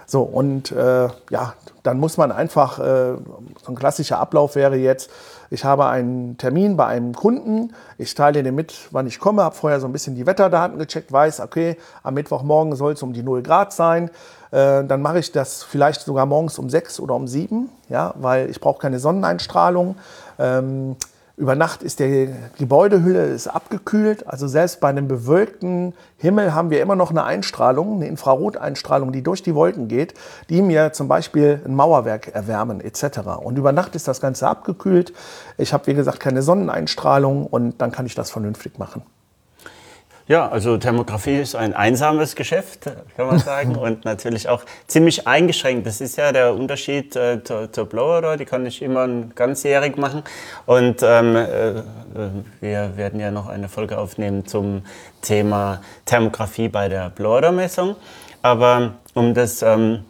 So, 0.06 0.22
und 0.22 0.72
äh, 0.72 1.08
ja, 1.30 1.54
dann 1.84 2.00
muss 2.00 2.18
man 2.18 2.32
einfach, 2.32 2.80
äh, 2.80 3.14
so 3.64 3.68
ein 3.68 3.76
klassischer 3.76 4.20
Ablauf 4.20 4.56
wäre 4.56 4.76
jetzt, 4.76 5.10
ich 5.50 5.66
habe 5.66 5.86
einen 5.86 6.38
Termin 6.38 6.78
bei 6.78 6.88
einem 6.88 7.14
Kunden, 7.14 7.74
ich 7.98 8.16
teile 8.16 8.42
dem 8.42 8.56
mit, 8.56 8.74
wann 8.92 9.06
ich 9.06 9.20
komme, 9.20 9.44
habe 9.44 9.56
vorher 9.56 9.80
so 9.80 9.86
ein 9.86 9.92
bisschen 9.92 10.16
die 10.16 10.26
Wetterdaten 10.26 10.80
gecheckt, 10.80 11.12
weiß, 11.12 11.42
okay, 11.42 11.78
am 12.02 12.16
Mittwochmorgen 12.16 12.76
soll 12.76 12.94
es 12.94 13.04
um 13.04 13.14
die 13.14 13.22
0 13.22 13.44
Grad 13.44 13.72
sein. 13.72 14.10
Äh, 14.52 14.84
dann 14.84 15.02
mache 15.02 15.20
ich 15.20 15.32
das 15.32 15.62
vielleicht 15.64 16.02
sogar 16.02 16.26
morgens 16.26 16.58
um 16.58 16.70
6 16.70 17.00
oder 17.00 17.16
um 17.16 17.28
7, 17.28 17.70
ja, 17.90 18.14
weil 18.18 18.50
ich 18.50 18.60
brauche 18.60 18.80
keine 18.80 19.00
Sonneneinstrahlung. 19.00 19.96
Ähm, 20.40 20.96
über 21.36 21.56
Nacht 21.56 21.82
ist 21.82 22.00
die 22.00 22.30
Gebäudehülle 22.60 23.26
ist 23.26 23.48
abgekühlt. 23.48 24.28
Also 24.28 24.48
selbst 24.48 24.80
bei 24.80 24.90
einem 24.90 25.08
bewölkten 25.08 25.94
Himmel 26.18 26.54
haben 26.54 26.70
wir 26.70 26.80
immer 26.80 26.96
noch 26.96 27.10
eine 27.10 27.24
Einstrahlung, 27.24 27.96
eine 27.96 28.08
Infraroteinstrahlung, 28.08 29.12
die 29.12 29.24
durch 29.24 29.42
die 29.42 29.56
Wolken 29.56 29.88
geht, 29.88 30.14
die 30.50 30.62
mir 30.62 30.94
zum 30.94 31.08
Beispiel 31.08 31.60
ein 31.66 31.76
Mauerwerk 31.76 32.28
erwärmen 32.36 32.82
etc. 32.82 33.20
Und 33.42 33.58
über 33.58 33.72
Nacht 33.72 33.96
ist 33.96 34.08
das 34.08 34.22
Ganze 34.22 34.48
abgekühlt. 34.48 35.12
Ich 35.58 35.74
habe, 35.74 35.88
wie 35.88 35.96
gesagt, 35.96 36.20
keine 36.20 36.44
Sonneneinstrahlung 36.44 37.48
und 37.48 37.82
dann 37.82 37.92
kann 37.92 38.06
ich 38.06 38.14
das 38.14 38.30
vernünftig 38.30 38.78
machen. 38.78 39.02
Ja, 40.26 40.48
also 40.48 40.78
Thermografie 40.78 41.42
ist 41.42 41.54
ein 41.54 41.74
einsames 41.74 42.36
Geschäft, 42.36 42.90
kann 43.18 43.28
man 43.28 43.40
sagen, 43.40 43.76
und 43.76 44.06
natürlich 44.06 44.48
auch 44.48 44.64
ziemlich 44.88 45.28
eingeschränkt. 45.28 45.86
Das 45.86 46.00
ist 46.00 46.16
ja 46.18 46.32
der 46.32 46.54
Unterschied 46.54 47.14
äh, 47.18 47.44
zur, 47.44 47.70
zur 47.72 47.86
Blower, 47.86 48.38
die 48.38 48.46
kann 48.46 48.66
ich 48.66 48.82
immer 48.82 49.06
ganzjährig 49.36 49.98
machen. 49.98 50.24
Und 50.66 51.04
ähm, 51.04 51.36
äh, 51.36 51.74
wir 52.62 52.96
werden 52.96 53.20
ja 53.20 53.32
noch 53.32 53.50
eine 53.50 53.68
Folge 53.68 53.98
aufnehmen 53.98 54.46
zum 54.46 54.84
Thema 55.22 55.82
Thermografie 56.06 56.70
bei 56.70 56.88
der 56.88 57.10
Blower-Messung. 57.10 57.98
Aber 58.42 58.94
um 59.14 59.34
das 59.34 59.62
ähm, 59.62 60.06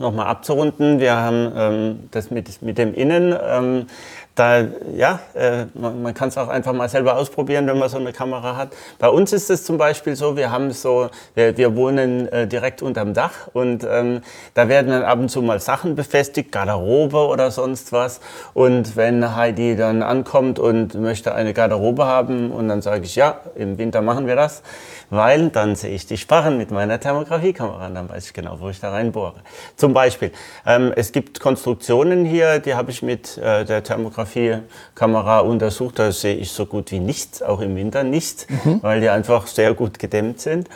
nochmal 0.00 0.26
abzurunden, 0.26 0.98
wir 0.98 1.16
haben 1.16 1.52
ähm, 1.56 2.08
das 2.10 2.30
mit, 2.32 2.60
mit 2.60 2.78
dem 2.78 2.92
Innen 2.92 3.36
ähm, 3.40 3.86
da, 4.34 4.64
ja, 4.96 5.20
äh, 5.34 5.66
man, 5.74 6.02
man 6.02 6.14
kann 6.14 6.28
es 6.28 6.36
auch 6.36 6.48
einfach 6.48 6.72
mal 6.72 6.88
selber 6.88 7.16
ausprobieren, 7.16 7.66
wenn 7.68 7.78
man 7.78 7.88
so 7.88 7.98
eine 7.98 8.12
Kamera 8.12 8.56
hat. 8.56 8.70
Bei 8.98 9.08
uns 9.08 9.32
ist 9.32 9.48
es 9.48 9.64
zum 9.64 9.78
Beispiel 9.78 10.16
so, 10.16 10.36
wir 10.36 10.50
haben 10.50 10.72
so, 10.72 11.08
wir, 11.34 11.56
wir 11.56 11.76
wohnen 11.76 12.26
äh, 12.28 12.48
direkt 12.48 12.82
unterm 12.82 13.14
Dach 13.14 13.48
und 13.52 13.86
ähm, 13.88 14.22
da 14.54 14.68
werden 14.68 14.90
dann 14.90 15.04
ab 15.04 15.20
und 15.20 15.28
zu 15.28 15.40
mal 15.40 15.60
Sachen 15.60 15.94
befestigt, 15.94 16.50
Garderobe 16.50 17.16
oder 17.16 17.52
sonst 17.52 17.92
was. 17.92 18.20
Und 18.54 18.96
wenn 18.96 19.36
Heidi 19.36 19.76
dann 19.76 20.02
ankommt 20.02 20.58
und 20.58 20.94
möchte 20.94 21.34
eine 21.34 21.54
Garderobe 21.54 22.04
haben 22.04 22.50
und 22.50 22.68
dann 22.68 22.82
sage 22.82 23.04
ich, 23.04 23.14
ja, 23.14 23.40
im 23.54 23.78
Winter 23.78 24.02
machen 24.02 24.26
wir 24.26 24.34
das, 24.34 24.62
weil 25.10 25.50
dann 25.50 25.76
sehe 25.76 25.94
ich 25.94 26.06
die 26.06 26.16
Sparren 26.16 26.58
mit 26.58 26.72
meiner 26.72 26.98
Thermografiekamera 26.98 27.86
und 27.86 27.94
dann 27.94 28.08
weiß 28.08 28.26
ich 28.26 28.32
genau, 28.32 28.58
wo 28.58 28.68
ich 28.68 28.80
da 28.80 28.90
reinbohre. 28.90 29.34
Zum 29.76 29.94
Beispiel, 29.94 30.32
ähm, 30.66 30.92
es 30.96 31.12
gibt 31.12 31.38
Konstruktionen 31.38 32.24
hier, 32.24 32.58
die 32.58 32.74
habe 32.74 32.90
ich 32.90 33.02
mit 33.02 33.38
äh, 33.38 33.64
der 33.64 33.84
Thermografiekamera 34.24 35.40
untersucht, 35.40 35.98
da 35.98 36.12
sehe 36.12 36.36
ich 36.36 36.50
so 36.50 36.66
gut 36.66 36.90
wie 36.90 37.00
nichts, 37.00 37.42
auch 37.42 37.60
im 37.60 37.76
Winter 37.76 38.04
nichts, 38.04 38.46
mhm. 38.64 38.82
weil 38.82 39.00
die 39.00 39.08
einfach 39.08 39.46
sehr 39.46 39.74
gut 39.74 39.98
gedämmt 39.98 40.40
sind. 40.40 40.68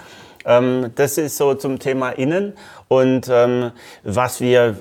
Ähm, 0.44 0.92
das 0.94 1.18
ist 1.18 1.36
so 1.36 1.54
zum 1.54 1.78
Thema 1.78 2.10
Innen. 2.10 2.54
Und 2.86 3.28
ähm, 3.30 3.72
was 4.02 4.40
wir 4.40 4.60
äh, 4.60 4.74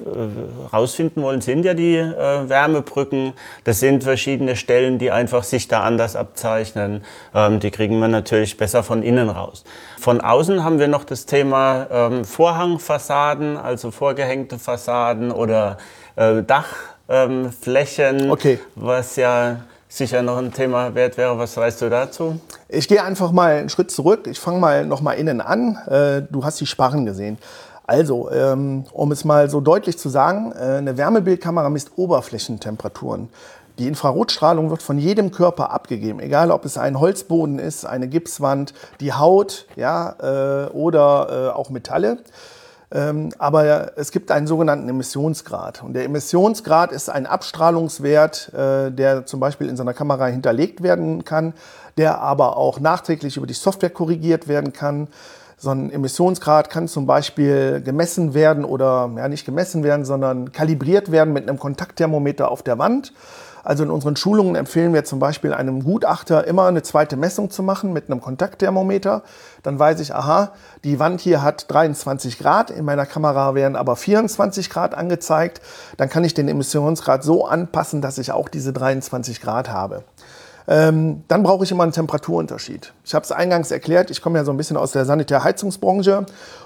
rausfinden 0.72 1.22
wollen, 1.22 1.42
sind 1.42 1.66
ja 1.66 1.74
die 1.74 1.98
äh, 1.98 2.48
Wärmebrücken. 2.48 3.34
Das 3.66 3.82
sind 3.82 4.04
verschiedene 4.04 4.56
Stellen, 4.56 4.98
die 4.98 5.12
einfach 5.12 5.44
sich 5.44 5.68
da 5.68 5.82
anders 5.82 6.16
abzeichnen. 6.16 7.04
Ähm, 7.36 7.60
die 7.60 7.70
kriegen 7.70 8.00
wir 8.00 8.08
natürlich 8.08 8.56
besser 8.56 8.82
von 8.82 9.04
innen 9.04 9.30
raus. 9.30 9.66
Von 10.00 10.22
außen 10.22 10.64
haben 10.64 10.80
wir 10.80 10.88
noch 10.88 11.04
das 11.04 11.26
Thema 11.26 11.88
ähm, 11.92 12.24
Vorhangfassaden, 12.24 13.58
also 13.58 13.92
vorgehängte 13.92 14.58
Fassaden 14.60 15.32
oder 15.32 15.78
äh, 16.16 16.44
Dachflächen, 16.44 16.97
ähm, 17.10 17.52
okay. 18.30 18.60
was 18.76 19.16
ja 19.16 19.62
sicher 19.90 20.22
noch 20.22 20.38
ein 20.38 20.54
Thema 20.54 20.94
wert 20.96 21.18
wäre. 21.18 21.38
Was 21.38 21.56
weißt 21.56 21.82
du 21.82 21.90
dazu? 21.90 22.40
Ich 22.68 22.88
gehe 22.88 23.04
einfach 23.04 23.32
mal 23.32 23.54
einen 23.54 23.70
Schritt 23.70 23.92
zurück. 23.92 24.28
Ich 24.28 24.40
fange 24.40 24.60
mal 24.60 24.86
noch 24.86 25.02
mal 25.02 25.14
innen 25.14 25.42
an. 25.42 25.78
Äh, 25.88 26.24
du 26.30 26.44
hast 26.44 26.60
die 26.60 26.66
Sparren 26.66 27.06
gesehen. 27.06 27.38
Also, 27.86 28.30
ähm, 28.32 28.84
um 28.92 29.12
es 29.14 29.24
mal 29.24 29.50
so 29.50 29.62
deutlich 29.62 29.98
zu 29.98 30.10
sagen, 30.10 30.52
äh, 30.52 30.78
eine 30.78 30.98
Wärmebildkamera 30.98 31.70
misst 31.70 31.92
Oberflächentemperaturen. 31.96 33.30
Die 33.80 33.88
Infrarotstrahlung 33.88 34.70
wird 34.72 34.82
von 34.82 34.98
jedem 34.98 35.32
Körper 35.32 35.72
abgegeben, 35.72 36.20
egal 36.20 36.52
ob 36.52 36.66
es 36.66 36.78
ein 36.78 37.00
Holzboden 37.00 37.60
ist, 37.60 37.86
eine 37.86 38.08
Gipswand, 38.08 38.74
die 39.00 39.14
Haut 39.14 39.68
ja, 39.76 40.16
äh, 40.20 40.70
oder 40.72 41.56
auch 41.56 41.70
Metalle. 41.70 42.18
Ähm, 42.90 43.30
aber 43.38 43.98
es 43.98 44.12
gibt 44.12 44.32
einen 44.32 44.48
sogenannten 44.48 44.88
Emissionsgrad. 44.88 45.84
Und 45.84 45.94
der 45.94 46.06
Emissionsgrad 46.06 46.94
ist 46.94 47.10
ein 47.10 47.26
Abstrahlungswert, 47.26 48.54
äh, 48.54 48.92
der 48.92 49.26
zum 49.26 49.42
Beispiel 49.42 49.68
in 49.68 49.76
so 49.76 49.84
einer 49.84 49.94
Kamera 49.94 50.28
hinterlegt 50.28 50.82
werden 50.82 51.26
kann, 51.26 51.54
der 51.98 52.22
aber 52.22 52.56
auch 52.56 52.80
nachträglich 52.80 53.36
über 53.36 53.48
die 53.48 53.54
Software 53.54 53.90
korrigiert 53.90 54.48
werden 54.48 54.72
kann. 54.72 55.10
So 55.58 55.72
ein 55.72 55.92
Emissionsgrad 55.92 56.70
kann 56.70 56.88
zum 56.88 57.08
Beispiel 57.08 57.82
gemessen 57.82 58.34
werden 58.34 58.64
oder 58.64 59.10
ja 59.18 59.28
nicht 59.28 59.44
gemessen 59.44 59.84
werden, 59.84 60.06
sondern 60.06 60.52
kalibriert 60.52 61.12
werden 61.12 61.34
mit 61.34 61.50
einem 61.50 61.58
Kontaktthermometer 61.58 62.52
auf 62.52 62.64
der 62.64 62.78
Wand. 62.78 63.12
Also 63.68 63.84
in 63.84 63.92
unseren 63.92 64.16
Schulungen 64.16 64.56
empfehlen 64.56 64.94
wir 64.94 65.04
zum 65.04 65.20
Beispiel 65.20 65.54
einem 65.54 65.84
Gutachter 65.84 66.48
immer 66.48 66.68
eine 66.68 66.84
zweite 66.84 67.18
Messung 67.18 67.50
zu 67.50 67.64
machen 67.64 67.92
mit 67.92 68.10
einem 68.10 68.22
Kontaktthermometer. 68.22 69.24
Dann 69.62 69.78
weiß 69.78 70.00
ich, 70.00 70.16
aha, 70.16 70.54
die 70.86 71.00
Wand 71.00 71.20
hier 71.20 71.42
hat 71.42 71.70
23 71.70 72.40
Grad, 72.40 72.72
in 72.72 72.86
meiner 72.86 73.06
Kamera 73.06 73.56
werden 73.56 73.76
aber 73.76 73.98
24 73.98 74.70
Grad 74.70 74.96
angezeigt. 74.96 75.60
Dann 75.98 76.08
kann 76.08 76.24
ich 76.24 76.34
den 76.34 76.48
Emissionsgrad 76.48 77.26
so 77.26 77.46
anpassen, 77.46 78.02
dass 78.02 78.18
ich 78.20 78.32
auch 78.32 78.48
diese 78.48 78.72
23 78.72 79.42
Grad 79.42 79.70
habe. 79.70 80.06
Ähm, 80.68 81.24
dann 81.30 81.44
brauche 81.44 81.64
ich 81.64 81.72
immer 81.72 81.84
einen 81.84 81.94
Temperaturunterschied. 81.94 82.94
Ich 83.06 83.16
habe 83.16 83.24
es 83.24 83.32
eingangs 83.32 83.72
erklärt, 83.72 84.12
ich 84.12 84.22
komme 84.22 84.38
ja 84.38 84.44
so 84.44 84.52
ein 84.52 84.58
bisschen 84.58 84.76
aus 84.76 84.92
der 84.92 85.06
Sanitärheizungsbranche 85.06 86.26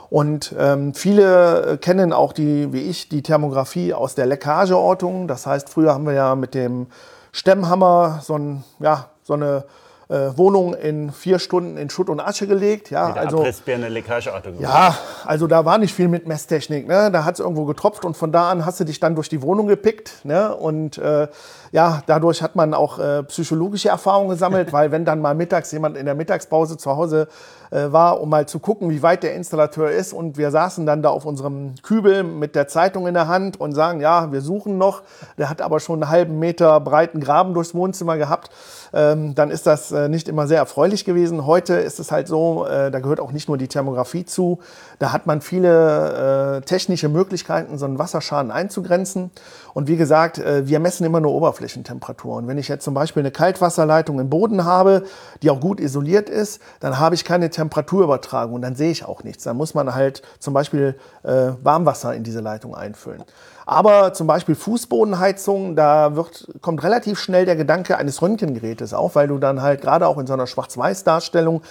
und 0.09 0.55
ähm, 0.57 0.95
viele 0.95 1.77
kennen 1.79 2.11
auch 2.11 2.33
die, 2.33 2.73
wie 2.73 2.81
ich, 2.81 3.09
die 3.09 3.21
Thermografie 3.21 3.93
aus 3.93 4.15
der 4.15 4.25
Leckageortung. 4.25 5.27
Das 5.27 5.45
heißt, 5.45 5.69
früher 5.69 5.93
haben 5.93 6.05
wir 6.05 6.13
ja 6.13 6.35
mit 6.35 6.55
dem 6.55 6.87
Stemmhammer 7.31 8.21
so, 8.23 8.37
ein, 8.37 8.63
ja, 8.79 9.09
so 9.23 9.33
eine 9.33 9.65
äh, 10.11 10.37
Wohnung 10.37 10.73
in 10.73 11.11
vier 11.11 11.39
Stunden 11.39 11.77
in 11.77 11.89
Schutt 11.89 12.09
und 12.09 12.19
Asche 12.19 12.45
gelegt. 12.45 12.89
Ja, 12.91 13.07
Mit 13.07 13.17
also, 13.17 13.39
Abrissbirne 13.39 13.87
Leckageartung. 13.87 14.59
ja, 14.59 14.97
also 15.25 15.47
da 15.47 15.63
war 15.63 15.77
nicht 15.77 15.93
viel 15.93 16.09
mit 16.09 16.27
Messtechnik. 16.27 16.87
Ne? 16.87 17.09
Da 17.11 17.23
hat 17.23 17.35
es 17.35 17.39
irgendwo 17.39 17.65
getropft 17.65 18.03
und 18.03 18.17
von 18.17 18.31
da 18.31 18.51
an 18.51 18.65
hast 18.65 18.79
du 18.81 18.83
dich 18.83 18.99
dann 18.99 19.15
durch 19.15 19.29
die 19.29 19.41
Wohnung 19.41 19.67
gepickt. 19.67 20.25
Ne? 20.25 20.53
Und 20.53 20.97
äh, 20.97 21.29
ja, 21.71 22.03
dadurch 22.07 22.41
hat 22.41 22.55
man 22.55 22.73
auch 22.73 22.99
äh, 22.99 23.23
psychologische 23.23 23.89
Erfahrungen 23.89 24.29
gesammelt, 24.29 24.73
weil 24.73 24.91
wenn 24.91 25.05
dann 25.05 25.21
mal 25.21 25.33
mittags 25.33 25.71
jemand 25.71 25.95
in 25.95 26.05
der 26.05 26.15
Mittagspause 26.15 26.77
zu 26.77 26.95
Hause 26.95 27.27
äh, 27.71 27.91
war, 27.91 28.21
um 28.21 28.29
mal 28.29 28.47
zu 28.47 28.59
gucken, 28.59 28.89
wie 28.89 29.01
weit 29.01 29.23
der 29.23 29.33
Installateur 29.33 29.89
ist 29.89 30.13
und 30.13 30.37
wir 30.37 30.51
saßen 30.51 30.85
dann 30.85 31.01
da 31.01 31.09
auf 31.09 31.25
unserem 31.25 31.75
Kübel 31.81 32.23
mit 32.23 32.55
der 32.55 32.67
Zeitung 32.67 33.07
in 33.07 33.13
der 33.13 33.27
Hand 33.27 33.59
und 33.59 33.73
sagen, 33.73 34.01
ja, 34.01 34.31
wir 34.31 34.41
suchen 34.41 34.77
noch. 34.77 35.03
Der 35.37 35.49
hat 35.49 35.61
aber 35.61 35.79
schon 35.79 36.03
einen 36.03 36.11
halben 36.11 36.39
Meter 36.39 36.79
breiten 36.79 37.19
Graben 37.19 37.53
durchs 37.53 37.73
Wohnzimmer 37.73 38.17
gehabt. 38.17 38.51
Ähm, 38.93 39.35
dann 39.35 39.51
ist 39.51 39.67
das 39.67 39.91
äh, 39.91 40.09
nicht 40.09 40.27
immer 40.27 40.47
sehr 40.47 40.57
erfreulich 40.57 41.05
gewesen. 41.05 41.45
Heute 41.45 41.75
ist 41.75 41.99
es 41.99 42.11
halt 42.11 42.27
so, 42.27 42.65
äh, 42.65 42.91
da 42.91 42.99
gehört 42.99 43.21
auch 43.21 43.31
nicht 43.31 43.47
nur 43.47 43.57
die 43.57 43.67
Thermografie 43.67 44.25
zu. 44.25 44.59
Da 44.99 45.13
hat 45.13 45.25
man 45.25 45.41
viele 45.41 46.57
äh, 46.57 46.61
technische 46.61 47.07
Möglichkeiten, 47.07 47.77
so 47.77 47.85
einen 47.85 47.99
Wasserschaden 47.99 48.51
einzugrenzen. 48.51 49.31
Und 49.73 49.87
wie 49.87 49.95
gesagt, 49.95 50.39
äh, 50.39 50.67
wir 50.67 50.79
messen 50.79 51.05
immer 51.05 51.21
nur 51.21 51.31
Oberflächentemperatur. 51.31 52.35
Und 52.35 52.47
wenn 52.47 52.57
ich 52.57 52.67
jetzt 52.67 52.83
zum 52.83 52.93
Beispiel 52.93 53.21
eine 53.21 53.31
Kaltwasserleitung 53.31 54.19
im 54.19 54.29
Boden 54.29 54.65
habe, 54.65 55.03
die 55.41 55.49
auch 55.49 55.61
gut 55.61 55.79
isoliert 55.79 56.29
ist, 56.29 56.61
dann 56.81 56.99
habe 56.99 57.15
ich 57.15 57.23
keine 57.23 57.49
Temperaturübertragung 57.61 58.55
und 58.55 58.61
dann 58.61 58.75
sehe 58.75 58.89
ich 58.91 59.05
auch 59.05 59.23
nichts. 59.23 59.43
Dann 59.43 59.55
muss 59.55 59.73
man 59.73 59.93
halt 59.93 60.23
zum 60.39 60.53
Beispiel 60.53 60.95
äh, 61.23 61.51
Warmwasser 61.61 62.15
in 62.15 62.23
diese 62.23 62.41
Leitung 62.41 62.75
einfüllen. 62.75 63.23
Aber 63.65 64.13
zum 64.13 64.25
Beispiel 64.25 64.55
Fußbodenheizung, 64.55 65.75
da 65.75 66.15
wird, 66.15 66.47
kommt 66.61 66.83
relativ 66.83 67.19
schnell 67.19 67.45
der 67.45 67.55
Gedanke 67.55 67.97
eines 67.97 68.21
Röntgengerätes 68.21 68.93
auf, 68.93 69.15
weil 69.15 69.27
du 69.27 69.37
dann 69.37 69.61
halt 69.61 69.81
gerade 69.81 70.07
auch 70.07 70.17
in 70.17 70.25
so 70.25 70.33
einer 70.33 70.47
Schwarz-Weiß-Darstellung 70.47 71.61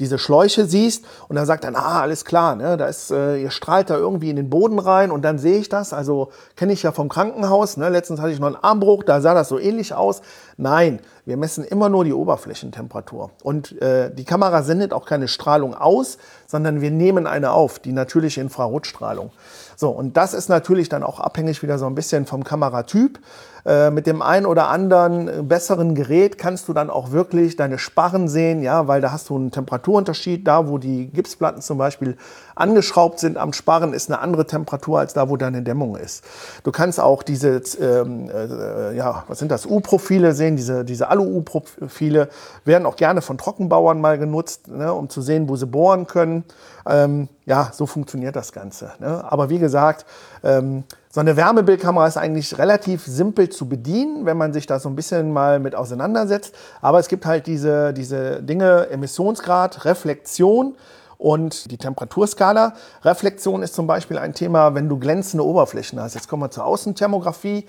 diese 0.00 0.18
Schläuche 0.18 0.66
siehst 0.66 1.04
und 1.28 1.36
dann 1.36 1.46
sagt 1.46 1.64
dann, 1.64 1.76
ah, 1.76 2.00
alles 2.00 2.24
klar, 2.24 2.56
ne, 2.56 2.76
da 2.76 2.86
ist, 2.86 3.10
äh, 3.10 3.36
ihr 3.36 3.50
strahlt 3.50 3.90
da 3.90 3.96
irgendwie 3.96 4.30
in 4.30 4.36
den 4.36 4.50
Boden 4.50 4.78
rein 4.78 5.10
und 5.10 5.22
dann 5.22 5.38
sehe 5.38 5.58
ich 5.58 5.68
das. 5.68 5.92
Also 5.92 6.30
kenne 6.56 6.72
ich 6.72 6.82
ja 6.82 6.92
vom 6.92 7.08
Krankenhaus. 7.08 7.76
Ne? 7.76 7.88
Letztens 7.88 8.20
hatte 8.20 8.32
ich 8.32 8.40
noch 8.40 8.46
einen 8.48 8.56
Armbruch, 8.56 9.04
da 9.04 9.20
sah 9.20 9.34
das 9.34 9.48
so 9.48 9.58
ähnlich 9.58 9.94
aus. 9.94 10.22
Nein, 10.56 11.00
wir 11.24 11.36
messen 11.36 11.64
immer 11.64 11.88
nur 11.88 12.04
die 12.04 12.12
Oberflächentemperatur. 12.12 13.30
Und 13.42 13.80
äh, 13.80 14.12
die 14.12 14.24
Kamera 14.24 14.62
sendet 14.62 14.92
auch 14.92 15.06
keine 15.06 15.28
Strahlung 15.28 15.74
aus, 15.74 16.18
sondern 16.46 16.80
wir 16.80 16.90
nehmen 16.90 17.26
eine 17.26 17.52
auf, 17.52 17.78
die 17.78 17.92
natürliche 17.92 18.40
Infrarotstrahlung. 18.40 19.30
So, 19.76 19.90
und 19.90 20.16
das 20.16 20.34
ist 20.34 20.48
natürlich 20.48 20.88
dann 20.88 21.02
auch 21.02 21.20
abhängig 21.20 21.62
wieder 21.62 21.78
so 21.78 21.86
ein 21.86 21.94
bisschen 21.94 22.26
vom 22.26 22.44
Kameratyp. 22.44 23.18
Äh, 23.64 23.90
mit 23.90 24.06
dem 24.06 24.22
ein 24.22 24.44
oder 24.44 24.68
anderen 24.68 25.46
besseren 25.46 25.94
Gerät 25.94 26.36
kannst 26.36 26.68
du 26.68 26.72
dann 26.72 26.90
auch 26.90 27.12
wirklich 27.12 27.56
deine 27.56 27.78
Sparren 27.78 28.28
sehen, 28.28 28.62
ja, 28.62 28.88
weil 28.88 29.00
da 29.00 29.12
hast 29.12 29.28
du 29.28 29.36
einen 29.36 29.52
Temperaturunterschied. 29.92 30.46
Da, 30.46 30.68
wo 30.68 30.78
die 30.78 31.08
Gipsplatten 31.08 31.62
zum 31.62 31.78
Beispiel 31.78 32.16
angeschraubt 32.54 33.18
sind 33.18 33.36
am 33.36 33.52
Sparren, 33.52 33.92
ist 33.92 34.10
eine 34.10 34.20
andere 34.20 34.46
Temperatur 34.46 34.98
als 34.98 35.14
da, 35.14 35.28
wo 35.28 35.36
deine 35.36 35.62
Dämmung 35.62 35.96
ist. 35.96 36.24
Du 36.64 36.72
kannst 36.72 37.00
auch 37.00 37.22
diese, 37.22 37.62
ähm, 37.80 38.30
äh, 38.30 38.94
ja, 38.96 39.24
was 39.28 39.38
sind 39.38 39.50
das, 39.50 39.66
U-Profile 39.66 40.32
sehen, 40.32 40.56
diese, 40.56 40.84
diese 40.84 41.08
Alu-U-Profile 41.08 42.28
werden 42.64 42.86
auch 42.86 42.96
gerne 42.96 43.22
von 43.22 43.38
Trockenbauern 43.38 44.00
mal 44.00 44.18
genutzt, 44.18 44.68
ne, 44.68 44.92
um 44.92 45.08
zu 45.08 45.22
sehen, 45.22 45.48
wo 45.48 45.56
sie 45.56 45.66
bohren 45.66 46.06
können. 46.06 46.44
Ähm, 46.86 47.28
ja, 47.46 47.70
so 47.72 47.86
funktioniert 47.86 48.36
das 48.36 48.52
Ganze. 48.52 48.92
Ne? 48.98 49.24
Aber 49.24 49.50
wie 49.50 49.58
gesagt, 49.58 50.04
ähm, 50.42 50.84
so 51.14 51.20
eine 51.20 51.36
Wärmebildkamera 51.36 52.06
ist 52.06 52.16
eigentlich 52.16 52.56
relativ 52.56 53.04
simpel 53.04 53.50
zu 53.50 53.68
bedienen, 53.68 54.24
wenn 54.24 54.38
man 54.38 54.54
sich 54.54 54.66
da 54.66 54.80
so 54.80 54.88
ein 54.88 54.96
bisschen 54.96 55.30
mal 55.30 55.60
mit 55.60 55.74
auseinandersetzt. 55.74 56.54
Aber 56.80 57.00
es 57.00 57.08
gibt 57.08 57.26
halt 57.26 57.46
diese, 57.46 57.92
diese 57.92 58.42
Dinge, 58.42 58.88
Emissionsgrad, 58.88 59.84
Reflexion 59.84 60.74
und 61.18 61.70
die 61.70 61.76
Temperaturskala. 61.76 62.72
Reflexion 63.04 63.62
ist 63.62 63.74
zum 63.74 63.86
Beispiel 63.86 64.16
ein 64.16 64.32
Thema, 64.32 64.74
wenn 64.74 64.88
du 64.88 64.98
glänzende 64.98 65.44
Oberflächen 65.44 66.00
hast. 66.00 66.14
Jetzt 66.14 66.30
kommen 66.30 66.44
wir 66.44 66.50
zur 66.50 66.64
Außenthermografie. 66.64 67.66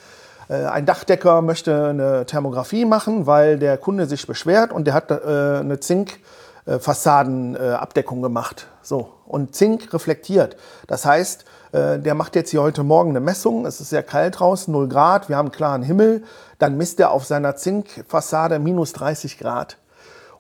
Äh, 0.48 0.64
ein 0.64 0.86
Dachdecker 0.86 1.42
möchte 1.42 1.88
eine 1.88 2.26
Thermografie 2.26 2.86
machen, 2.86 3.28
weil 3.28 3.60
der 3.60 3.78
Kunde 3.78 4.06
sich 4.06 4.26
beschwert 4.26 4.72
und 4.72 4.88
der 4.88 4.94
hat 4.94 5.12
äh, 5.12 5.60
eine 5.60 5.82
Zinkfassadenabdeckung 5.82 8.22
gemacht. 8.22 8.68
So. 8.82 9.10
Und 9.26 9.54
Zink 9.54 9.94
reflektiert. 9.94 10.56
Das 10.88 11.06
heißt, 11.06 11.42
äh, 11.42 11.46
der 11.74 12.14
macht 12.14 12.36
jetzt 12.36 12.52
hier 12.52 12.62
heute 12.62 12.84
Morgen 12.84 13.10
eine 13.10 13.20
Messung. 13.20 13.66
Es 13.66 13.82
ist 13.82 13.90
sehr 13.90 14.04
kalt 14.04 14.40
draußen, 14.40 14.72
0 14.72 14.88
Grad, 14.88 15.28
wir 15.28 15.38
haben 15.38 15.52
klaren 15.52 15.82
Himmel. 15.82 16.24
Dann 16.60 16.78
misst 16.78 17.00
er 17.00 17.10
auf 17.10 17.26
seiner 17.26 17.56
Zinkfassade 17.56 18.60
minus 18.60 18.94
30 18.94 19.40
Grad. 19.40 19.78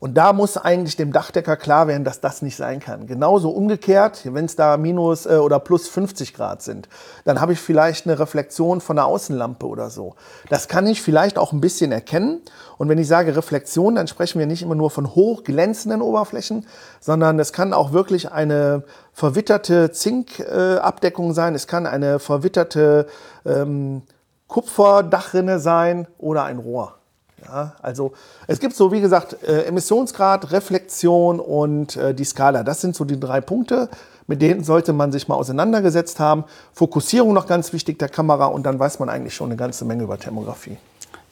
Und 0.03 0.15
da 0.15 0.33
muss 0.33 0.57
eigentlich 0.57 0.97
dem 0.97 1.13
Dachdecker 1.13 1.55
klar 1.55 1.87
werden, 1.87 2.03
dass 2.03 2.19
das 2.19 2.41
nicht 2.41 2.57
sein 2.57 2.81
kann. 2.81 3.07
Genauso 3.07 3.51
umgekehrt, 3.51 4.23
wenn 4.25 4.43
es 4.43 4.57
da 4.57 4.75
minus 4.75 5.25
äh, 5.25 5.37
oder 5.37 5.61
plus 5.61 5.87
50 5.87 6.33
Grad 6.33 6.61
sind, 6.61 6.89
dann 7.23 7.39
habe 7.39 7.53
ich 7.53 7.59
vielleicht 7.59 8.05
eine 8.05 8.19
Reflexion 8.19 8.81
von 8.81 8.97
der 8.97 9.05
Außenlampe 9.05 9.65
oder 9.65 9.89
so. 9.89 10.15
Das 10.49 10.67
kann 10.67 10.87
ich 10.87 11.01
vielleicht 11.01 11.37
auch 11.37 11.53
ein 11.53 11.61
bisschen 11.61 11.93
erkennen. 11.93 12.41
Und 12.77 12.89
wenn 12.89 12.97
ich 12.97 13.07
sage 13.07 13.33
Reflexion, 13.33 13.95
dann 13.95 14.07
sprechen 14.07 14.39
wir 14.39 14.45
nicht 14.45 14.61
immer 14.61 14.75
nur 14.75 14.89
von 14.91 15.15
hochglänzenden 15.15 16.01
Oberflächen, 16.01 16.67
sondern 16.99 17.39
es 17.39 17.53
kann 17.53 17.71
auch 17.71 17.93
wirklich 17.93 18.29
eine 18.29 18.83
verwitterte 19.13 19.93
Zinkabdeckung 19.93 21.31
äh, 21.31 21.33
sein. 21.33 21.55
Es 21.55 21.65
kann 21.65 21.85
eine 21.85 22.19
verwitterte 22.19 23.07
ähm, 23.45 24.01
Kupferdachrinne 24.49 25.59
sein 25.59 26.09
oder 26.17 26.43
ein 26.43 26.57
Rohr. 26.57 26.95
Ja, 27.45 27.73
also 27.81 28.13
es 28.47 28.59
gibt 28.59 28.75
so, 28.75 28.91
wie 28.91 29.01
gesagt, 29.01 29.37
äh, 29.43 29.63
Emissionsgrad, 29.63 30.51
Reflexion 30.51 31.39
und 31.39 31.95
äh, 31.95 32.13
die 32.13 32.23
Skala. 32.23 32.63
Das 32.63 32.81
sind 32.81 32.95
so 32.95 33.05
die 33.05 33.19
drei 33.19 33.41
Punkte, 33.41 33.89
mit 34.27 34.41
denen 34.41 34.63
sollte 34.63 34.93
man 34.93 35.11
sich 35.11 35.27
mal 35.27 35.35
auseinandergesetzt 35.35 36.19
haben. 36.19 36.45
Fokussierung 36.73 37.33
noch 37.33 37.47
ganz 37.47 37.73
wichtig 37.73 37.99
der 37.99 38.09
Kamera 38.09 38.45
und 38.45 38.65
dann 38.65 38.79
weiß 38.79 38.99
man 38.99 39.09
eigentlich 39.09 39.35
schon 39.35 39.47
eine 39.47 39.57
ganze 39.57 39.85
Menge 39.85 40.03
über 40.03 40.17
Thermografie. 40.17 40.77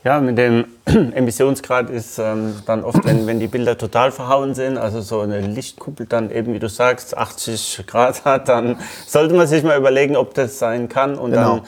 Ja, 0.04 0.20
mit 0.20 0.38
dem 0.38 0.66
Emissionsgrad 0.86 1.92
ist 1.92 2.18
ähm, 2.18 2.56
dann 2.66 2.84
oft, 2.84 3.06
wenn, 3.06 3.28
wenn 3.28 3.40
die 3.40 3.48
Bilder 3.48 3.78
total 3.78 4.12
verhauen 4.12 4.56
sind, 4.56 4.80
also 4.80 5.02
so 5.02 5.22
eine 5.22 5.42
Lichtkuppel 5.42 6.08
dann 6.08 6.32
eben, 6.32 6.54
wie 6.54 6.60
du 6.60 6.70
sagst, 6.70 7.16
80 7.16 7.84
Grad 7.86 8.26
hat, 8.26 8.50
dann 8.50 8.78
sollte 9.06 9.36
man 9.36 9.46
sich 9.46 9.64
mal 9.64 9.78
überlegen, 9.78 10.16
ob 10.16 10.34
das 10.34 10.58
sein 10.58 10.90
kann 10.90 11.20
und 11.20 11.32
genau. 11.32 11.58
dann 11.58 11.62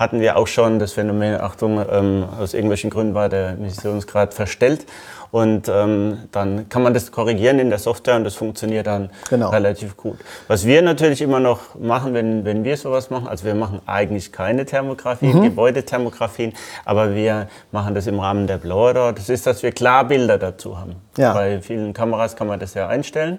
hatten 0.00 0.20
wir 0.20 0.38
auch 0.38 0.46
schon 0.46 0.78
das 0.78 0.94
Phänomen, 0.94 1.38
Achtung, 1.38 1.84
ähm, 1.90 2.24
aus 2.40 2.54
irgendwelchen 2.54 2.88
Gründen 2.88 3.12
war 3.12 3.28
der 3.28 3.50
Emissionsgrad 3.50 4.32
verstellt. 4.32 4.86
Und 5.30 5.68
ähm, 5.68 6.20
dann 6.32 6.70
kann 6.70 6.82
man 6.82 6.94
das 6.94 7.12
korrigieren 7.12 7.58
in 7.58 7.68
der 7.68 7.78
Software 7.78 8.16
und 8.16 8.24
das 8.24 8.34
funktioniert 8.34 8.86
dann 8.86 9.10
genau. 9.28 9.50
relativ 9.50 9.98
gut. 9.98 10.18
Was 10.48 10.64
wir 10.66 10.80
natürlich 10.80 11.20
immer 11.20 11.38
noch 11.38 11.78
machen, 11.78 12.14
wenn, 12.14 12.46
wenn 12.46 12.64
wir 12.64 12.78
sowas 12.78 13.10
machen, 13.10 13.28
also 13.28 13.44
wir 13.44 13.54
machen 13.54 13.82
eigentlich 13.84 14.32
keine 14.32 14.64
Thermografie, 14.64 15.34
mhm. 15.34 15.42
Gebäudethermografien, 15.42 16.54
aber 16.86 17.14
wir 17.14 17.48
machen 17.70 17.94
das 17.94 18.06
im 18.06 18.18
Rahmen 18.18 18.46
der 18.46 18.56
Blower. 18.56 19.12
Das 19.12 19.28
ist, 19.28 19.46
dass 19.46 19.62
wir 19.62 19.70
klar 19.70 20.08
Bilder 20.08 20.38
dazu 20.38 20.78
haben. 20.78 20.96
Ja. 21.18 21.34
Bei 21.34 21.60
vielen 21.60 21.92
Kameras 21.92 22.34
kann 22.36 22.46
man 22.46 22.58
das 22.58 22.72
ja 22.72 22.88
einstellen. 22.88 23.38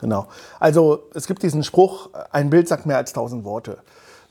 Genau. 0.00 0.28
Also 0.58 1.02
es 1.14 1.26
gibt 1.26 1.42
diesen 1.42 1.62
Spruch, 1.62 2.08
ein 2.32 2.48
Bild 2.48 2.68
sagt 2.68 2.86
mehr 2.86 2.96
als 2.96 3.12
tausend 3.12 3.44
Worte. 3.44 3.78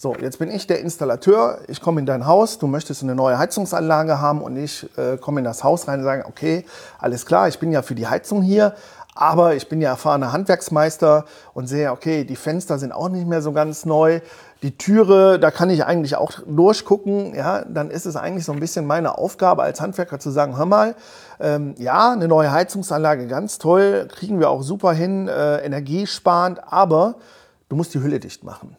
So, 0.03 0.13
jetzt 0.19 0.37
bin 0.37 0.51
ich 0.51 0.67
der 0.67 0.81
Installateur, 0.81 1.59
ich 1.69 1.79
komme 1.79 2.01
in 2.01 2.05
dein 2.05 2.27
Haus, 2.27 2.59
du 2.59 2.67
möchtest 2.67 3.03
eine 3.03 3.15
neue 3.15 3.37
Heizungsanlage 3.37 4.19
haben 4.19 4.41
und 4.41 4.57
ich 4.57 4.85
äh, 4.97 5.15
komme 5.15 5.39
in 5.39 5.45
das 5.45 5.63
Haus 5.63 5.87
rein 5.87 5.99
und 5.99 6.03
sage, 6.03 6.25
okay, 6.25 6.65
alles 6.99 7.25
klar, 7.25 7.47
ich 7.47 7.57
bin 7.57 7.71
ja 7.71 7.81
für 7.83 7.95
die 7.95 8.05
Heizung 8.05 8.41
hier, 8.41 8.75
aber 9.15 9.55
ich 9.55 9.69
bin 9.69 9.79
ja 9.79 9.91
erfahrener 9.91 10.33
Handwerksmeister 10.33 11.23
und 11.53 11.67
sehe, 11.67 11.89
okay, 11.89 12.25
die 12.25 12.35
Fenster 12.35 12.79
sind 12.79 12.91
auch 12.91 13.07
nicht 13.07 13.25
mehr 13.25 13.41
so 13.41 13.53
ganz 13.53 13.85
neu. 13.85 14.19
Die 14.61 14.77
Türe, 14.77 15.39
da 15.39 15.51
kann 15.51 15.69
ich 15.69 15.85
eigentlich 15.85 16.17
auch 16.17 16.33
durchgucken. 16.45 17.33
Ja, 17.33 17.63
dann 17.63 17.89
ist 17.89 18.05
es 18.05 18.17
eigentlich 18.17 18.43
so 18.43 18.51
ein 18.51 18.59
bisschen 18.59 18.85
meine 18.85 19.17
Aufgabe 19.17 19.63
als 19.63 19.79
Handwerker 19.79 20.19
zu 20.19 20.31
sagen, 20.31 20.57
hör 20.57 20.65
mal, 20.65 20.95
ähm, 21.39 21.75
ja, 21.77 22.11
eine 22.11 22.27
neue 22.27 22.51
Heizungsanlage, 22.51 23.27
ganz 23.27 23.57
toll, 23.57 24.09
kriegen 24.13 24.41
wir 24.41 24.49
auch 24.49 24.63
super 24.63 24.91
hin, 24.91 25.29
äh, 25.29 25.59
energiesparend, 25.59 26.59
aber 26.73 27.15
du 27.69 27.77
musst 27.77 27.93
die 27.93 28.01
Hülle 28.01 28.19
dicht 28.19 28.43
machen. 28.43 28.75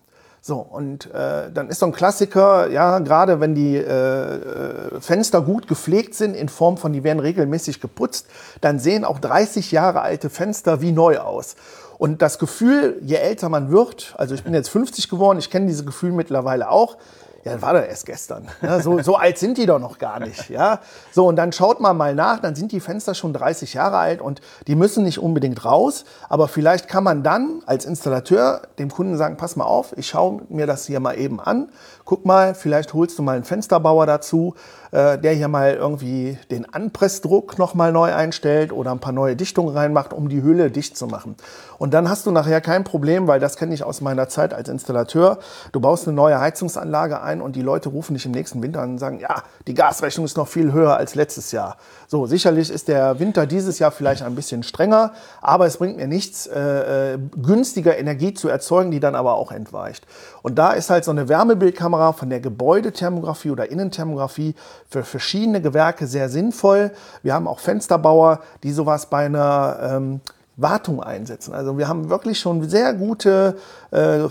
So, 0.46 0.56
und 0.56 1.06
äh, 1.14 1.50
dann 1.54 1.70
ist 1.70 1.78
so 1.78 1.86
ein 1.86 1.92
Klassiker, 1.92 2.68
ja, 2.68 2.98
gerade 2.98 3.40
wenn 3.40 3.54
die 3.54 3.76
äh, 3.76 3.86
äh 3.86 5.00
Fenster 5.00 5.40
gut 5.40 5.66
gepflegt 5.68 6.14
sind, 6.14 6.34
in 6.34 6.50
Form 6.50 6.76
von, 6.76 6.92
die 6.92 7.02
werden 7.02 7.18
regelmäßig 7.18 7.80
geputzt, 7.80 8.26
dann 8.60 8.78
sehen 8.78 9.06
auch 9.06 9.20
30 9.20 9.72
Jahre 9.72 10.02
alte 10.02 10.28
Fenster 10.28 10.82
wie 10.82 10.92
neu 10.92 11.16
aus. 11.16 11.56
Und 11.96 12.20
das 12.20 12.38
Gefühl, 12.38 12.98
je 13.00 13.14
älter 13.14 13.48
man 13.48 13.70
wird, 13.70 14.14
also 14.18 14.34
ich 14.34 14.44
bin 14.44 14.52
jetzt 14.52 14.68
50 14.68 15.08
geworden, 15.08 15.38
ich 15.38 15.48
kenne 15.48 15.64
dieses 15.64 15.86
Gefühl 15.86 16.12
mittlerweile 16.12 16.68
auch, 16.68 16.98
Ja, 17.44 17.52
das 17.52 17.62
war 17.62 17.74
doch 17.74 17.86
erst 17.86 18.06
gestern. 18.06 18.48
Ja, 18.62 18.80
so, 18.80 19.02
so 19.02 19.16
alt 19.16 19.36
sind 19.36 19.58
die 19.58 19.66
doch 19.66 19.78
noch 19.78 19.98
gar 19.98 20.18
nicht. 20.18 20.48
Ja? 20.48 20.80
So, 21.12 21.26
und 21.26 21.36
dann 21.36 21.52
schaut 21.52 21.78
man 21.78 21.96
mal 21.96 22.14
nach, 22.14 22.40
dann 22.40 22.54
sind 22.54 22.72
die 22.72 22.80
Fenster 22.80 23.14
schon 23.14 23.34
30 23.34 23.74
Jahre 23.74 23.98
alt 23.98 24.22
und 24.22 24.40
die 24.66 24.74
müssen 24.74 25.04
nicht 25.04 25.18
unbedingt 25.18 25.64
raus. 25.64 26.06
Aber 26.30 26.48
vielleicht 26.48 26.88
kann 26.88 27.04
man 27.04 27.22
dann 27.22 27.62
als 27.66 27.84
Installateur 27.84 28.62
dem 28.78 28.90
Kunden 28.90 29.18
sagen, 29.18 29.36
pass 29.36 29.56
mal 29.56 29.64
auf, 29.64 29.96
ich 29.98 30.08
schaue 30.08 30.40
mir 30.48 30.66
das 30.66 30.86
hier 30.86 31.00
mal 31.00 31.18
eben 31.18 31.38
an. 31.38 31.68
Guck 32.06 32.26
mal, 32.26 32.54
vielleicht 32.54 32.92
holst 32.92 33.18
du 33.18 33.22
mal 33.22 33.34
einen 33.34 33.44
Fensterbauer 33.44 34.04
dazu, 34.04 34.54
äh, 34.90 35.18
der 35.18 35.32
hier 35.32 35.48
mal 35.48 35.72
irgendwie 35.72 36.38
den 36.50 36.72
Anpressdruck 36.72 37.58
nochmal 37.58 37.92
neu 37.92 38.14
einstellt 38.14 38.72
oder 38.72 38.90
ein 38.90 38.98
paar 38.98 39.12
neue 39.12 39.36
Dichtungen 39.36 39.74
reinmacht, 39.74 40.12
um 40.12 40.28
die 40.28 40.42
Hülle 40.42 40.70
dicht 40.70 40.98
zu 40.98 41.06
machen. 41.06 41.34
Und 41.78 41.94
dann 41.94 42.10
hast 42.10 42.26
du 42.26 42.30
nachher 42.30 42.60
kein 42.60 42.84
Problem, 42.84 43.26
weil 43.26 43.40
das 43.40 43.56
kenne 43.56 43.72
ich 43.72 43.82
aus 43.84 44.02
meiner 44.02 44.28
Zeit 44.28 44.52
als 44.52 44.68
Installateur. 44.68 45.38
Du 45.72 45.80
baust 45.80 46.06
eine 46.06 46.14
neue 46.14 46.38
Heizungsanlage 46.38 47.22
ein 47.22 47.40
und 47.40 47.56
die 47.56 47.62
Leute 47.62 47.88
rufen 47.88 48.14
dich 48.14 48.26
im 48.26 48.32
nächsten 48.32 48.62
Winter 48.62 48.82
an 48.82 48.90
und 48.90 48.98
sagen, 48.98 49.18
ja, 49.18 49.42
die 49.66 49.74
Gasrechnung 49.74 50.26
ist 50.26 50.36
noch 50.36 50.46
viel 50.46 50.72
höher 50.72 50.96
als 50.96 51.14
letztes 51.14 51.52
Jahr. 51.52 51.78
So, 52.06 52.26
sicherlich 52.26 52.70
ist 52.70 52.88
der 52.88 53.18
Winter 53.18 53.46
dieses 53.46 53.78
Jahr 53.78 53.90
vielleicht 53.90 54.22
ein 54.22 54.34
bisschen 54.34 54.62
strenger, 54.62 55.12
aber 55.40 55.64
es 55.66 55.78
bringt 55.78 55.96
mir 55.96 56.06
nichts, 56.06 56.46
äh, 56.46 57.14
äh 57.14 57.18
günstiger 57.42 57.96
Energie 57.96 58.34
zu 58.34 58.48
erzeugen, 58.48 58.90
die 58.90 59.00
dann 59.00 59.14
aber 59.14 59.34
auch 59.34 59.50
entweicht. 59.50 60.06
Und 60.42 60.56
da 60.56 60.72
ist 60.72 60.90
halt 60.90 61.04
so 61.04 61.10
eine 61.10 61.28
Wärmebildkamera 61.28 61.93
von 62.12 62.30
der 62.30 62.40
Gebäudethermografie 62.40 63.50
oder 63.50 63.70
Innenthermografie 63.70 64.54
für 64.88 65.04
verschiedene 65.04 65.60
Gewerke 65.60 66.06
sehr 66.06 66.28
sinnvoll. 66.28 66.90
Wir 67.22 67.34
haben 67.34 67.46
auch 67.46 67.58
Fensterbauer, 67.58 68.40
die 68.62 68.72
sowas 68.72 69.06
bei 69.06 69.26
einer 69.26 69.78
ähm, 69.82 70.20
Wartung 70.56 71.02
einsetzen. 71.02 71.52
Also 71.52 71.78
wir 71.78 71.88
haben 71.88 72.10
wirklich 72.10 72.38
schon 72.38 72.68
sehr 72.68 72.94
gute 72.94 73.56
äh, 73.92 74.20
äh, 74.20 74.28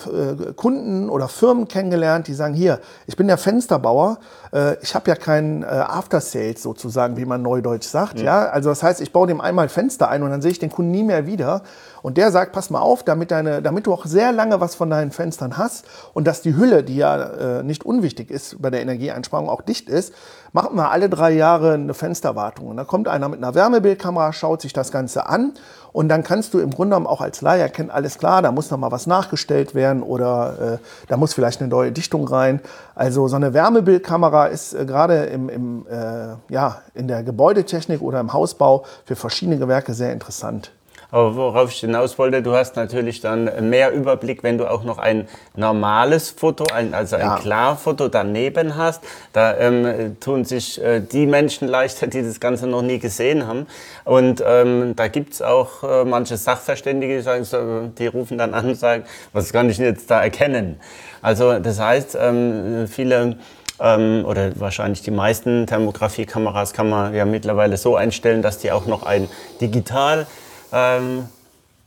Kunden 0.55 1.09
oder 1.09 1.27
Firmen 1.27 1.67
kennengelernt, 1.67 2.27
die 2.27 2.33
sagen, 2.33 2.53
hier, 2.53 2.79
ich 3.07 3.17
bin 3.17 3.27
der 3.27 3.37
Fensterbauer, 3.37 4.19
äh, 4.53 4.77
ich 4.81 4.95
habe 4.95 5.09
ja 5.09 5.15
keinen 5.15 5.63
äh, 5.63 5.65
After 5.65 6.21
Sales 6.21 6.63
sozusagen, 6.63 7.17
wie 7.17 7.25
man 7.25 7.41
neudeutsch 7.41 7.87
sagt. 7.87 8.19
Mhm. 8.19 8.25
Ja? 8.25 8.45
Also 8.45 8.69
das 8.69 8.83
heißt, 8.83 9.01
ich 9.01 9.11
baue 9.11 9.27
dem 9.27 9.41
einmal 9.41 9.67
Fenster 9.67 10.09
ein 10.09 10.23
und 10.23 10.29
dann 10.29 10.41
sehe 10.41 10.51
ich 10.51 10.59
den 10.59 10.71
Kunden 10.71 10.91
nie 10.91 11.03
mehr 11.03 11.25
wieder. 11.27 11.63
Und 12.01 12.17
der 12.17 12.31
sagt, 12.31 12.53
pass 12.53 12.69
mal 12.69 12.81
auf, 12.81 13.03
damit, 13.03 13.31
deine, 13.31 13.61
damit 13.61 13.85
du 13.87 13.93
auch 13.93 14.05
sehr 14.05 14.31
lange 14.31 14.61
was 14.61 14.75
von 14.75 14.89
deinen 14.89 15.11
Fenstern 15.11 15.57
hast 15.57 15.85
und 16.13 16.25
dass 16.25 16.41
die 16.41 16.55
Hülle, 16.55 16.83
die 16.83 16.97
ja 16.97 17.59
äh, 17.59 17.63
nicht 17.63 17.85
unwichtig 17.85 18.29
ist 18.31 18.61
bei 18.61 18.69
der 18.69 18.81
Energieeinsparung, 18.81 19.49
auch 19.49 19.61
dicht 19.61 19.89
ist, 19.89 20.13
machen 20.53 20.75
wir 20.75 20.91
alle 20.91 21.09
drei 21.09 21.31
Jahre 21.31 21.73
eine 21.73 21.93
Fensterwartung. 21.93 22.67
Und 22.67 22.77
da 22.77 22.85
kommt 22.85 23.07
einer 23.07 23.27
mit 23.27 23.39
einer 23.39 23.55
Wärmebildkamera, 23.55 24.31
schaut 24.31 24.61
sich 24.61 24.71
das 24.71 24.91
Ganze 24.91 25.27
an 25.27 25.53
und 25.93 26.09
dann 26.09 26.23
kannst 26.23 26.53
du 26.53 26.59
im 26.59 26.71
Grunde 26.71 26.95
genommen 26.95 27.07
auch 27.07 27.21
als 27.21 27.41
Laie 27.41 27.61
erkennen, 27.61 27.91
alles 27.91 28.17
klar, 28.17 28.41
da 28.41 28.51
muss 28.51 28.69
noch 28.69 28.77
mal 28.79 28.91
was 28.91 29.07
nachgestellt 29.07 29.75
werden 29.75 30.03
oder 30.03 30.73
äh, 30.73 30.77
da 31.07 31.17
muss 31.17 31.33
vielleicht 31.33 31.61
eine 31.61 31.69
neue 31.69 31.91
Dichtung 31.91 32.27
rein. 32.27 32.59
Also 32.95 33.27
so 33.27 33.35
eine 33.35 33.53
Wärmebildkamera 33.53 34.47
ist 34.47 34.73
äh, 34.73 34.85
gerade 34.85 35.25
im, 35.25 35.49
im, 35.49 35.85
äh, 35.87 36.35
ja, 36.49 36.81
in 36.95 37.07
der 37.07 37.23
Gebäudetechnik 37.23 38.01
oder 38.01 38.19
im 38.19 38.33
Hausbau 38.33 38.85
für 39.05 39.15
verschiedene 39.15 39.57
Gewerke 39.57 39.93
sehr 39.93 40.11
interessant. 40.11 40.71
Aber 41.13 41.35
worauf 41.35 41.69
ich 41.69 41.79
hinaus 41.81 42.17
wollte, 42.17 42.41
du 42.41 42.55
hast 42.55 42.75
natürlich 42.75 43.21
dann 43.21 43.69
mehr 43.69 43.91
Überblick, 43.91 44.41
wenn 44.41 44.57
du 44.57 44.67
auch 44.67 44.83
noch 44.83 44.97
ein 44.97 45.27
normales 45.55 46.31
Foto, 46.31 46.63
ein, 46.73 46.95
also 46.95 47.17
ein 47.17 47.21
ja. 47.21 47.35
Klarfoto 47.35 48.07
daneben 48.07 48.75
hast. 48.75 49.03
Da 49.31 49.55
ähm, 49.59 50.17
tun 50.19 50.43
sich 50.43 50.81
äh, 50.81 51.01
die 51.01 51.27
Menschen 51.27 51.67
leichter, 51.67 52.07
die 52.07 52.23
das 52.23 52.39
Ganze 52.39 52.65
noch 52.65 52.81
nie 52.81 52.97
gesehen 52.97 53.45
haben. 53.45 53.67
Und 54.05 54.43
ähm, 54.43 54.95
da 54.95 55.07
gibt's 55.07 55.43
auch 55.43 55.83
äh, 55.83 56.03
manche 56.03 56.35
Sachverständige, 56.35 57.17
die, 57.17 57.21
sagen, 57.21 57.93
die 57.95 58.07
rufen 58.07 58.39
dann 58.39 58.55
an 58.55 58.69
und 58.69 58.75
sagen, 58.75 59.03
was 59.33 59.53
kann 59.53 59.69
ich 59.69 59.77
jetzt 59.77 60.09
da 60.09 60.23
erkennen? 60.23 60.79
Also 61.21 61.59
das 61.59 61.79
heißt, 61.79 62.17
ähm, 62.19 62.87
viele 62.87 63.37
ähm, 63.79 64.25
oder 64.25 64.59
wahrscheinlich 64.59 65.03
die 65.03 65.11
meisten 65.11 65.67
Thermografiekameras 65.67 66.73
kann 66.73 66.89
man 66.89 67.13
ja 67.13 67.25
mittlerweile 67.25 67.77
so 67.77 67.95
einstellen, 67.95 68.41
dass 68.41 68.57
die 68.57 68.71
auch 68.71 68.87
noch 68.87 69.03
ein 69.03 69.27
digital 69.61 70.25
ähm, 70.73 71.27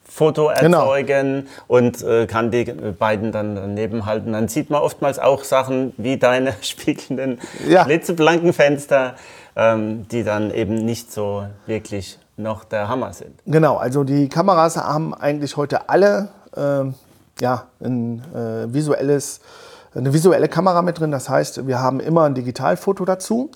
Foto 0.09 0.51
genau. 0.59 0.79
erzeugen 0.79 1.43
genau. 1.43 1.51
und 1.67 2.03
äh, 2.03 2.27
kann 2.27 2.51
die 2.51 2.65
beiden 2.65 3.33
dann 3.33 3.55
daneben 3.55 4.07
halten. 4.07 4.33
Dann 4.33 4.49
sieht 4.49 4.71
man 4.71 4.81
oftmals 4.81 5.19
auch 5.19 5.45
Sachen 5.45 5.93
wie 5.99 6.17
deine 6.17 6.55
spiegelnden 6.63 7.39
ja. 7.69 7.85
blitzeblanken 7.85 8.53
Fenster, 8.53 9.17
ähm, 9.57 10.09
die 10.09 10.25
dann 10.25 10.51
eben 10.51 10.75
nicht 10.77 11.13
so 11.13 11.45
wirklich 11.67 12.19
noch 12.39 12.65
der 12.65 12.89
Hammer 12.89 13.13
sind. 13.13 13.41
Genau, 13.47 13.77
also 13.77 14.05
die 14.05 14.29
Kameras 14.29 14.77
haben 14.77 15.13
eigentlich 15.15 15.57
heute 15.57 15.89
alle 15.89 16.29
äh, 16.57 16.85
ja, 17.41 17.65
ein 17.83 18.23
äh, 18.35 18.73
visuelles, 18.73 19.41
eine 19.95 20.13
visuelle 20.13 20.49
Kamera 20.49 20.83
mit 20.83 20.99
drin. 20.99 21.11
Das 21.11 21.29
heißt, 21.29 21.67
wir 21.67 21.81
haben 21.81 22.01
immer 22.01 22.25
ein 22.25 22.35
Digitalfoto 22.35 23.05
dazu. 23.05 23.51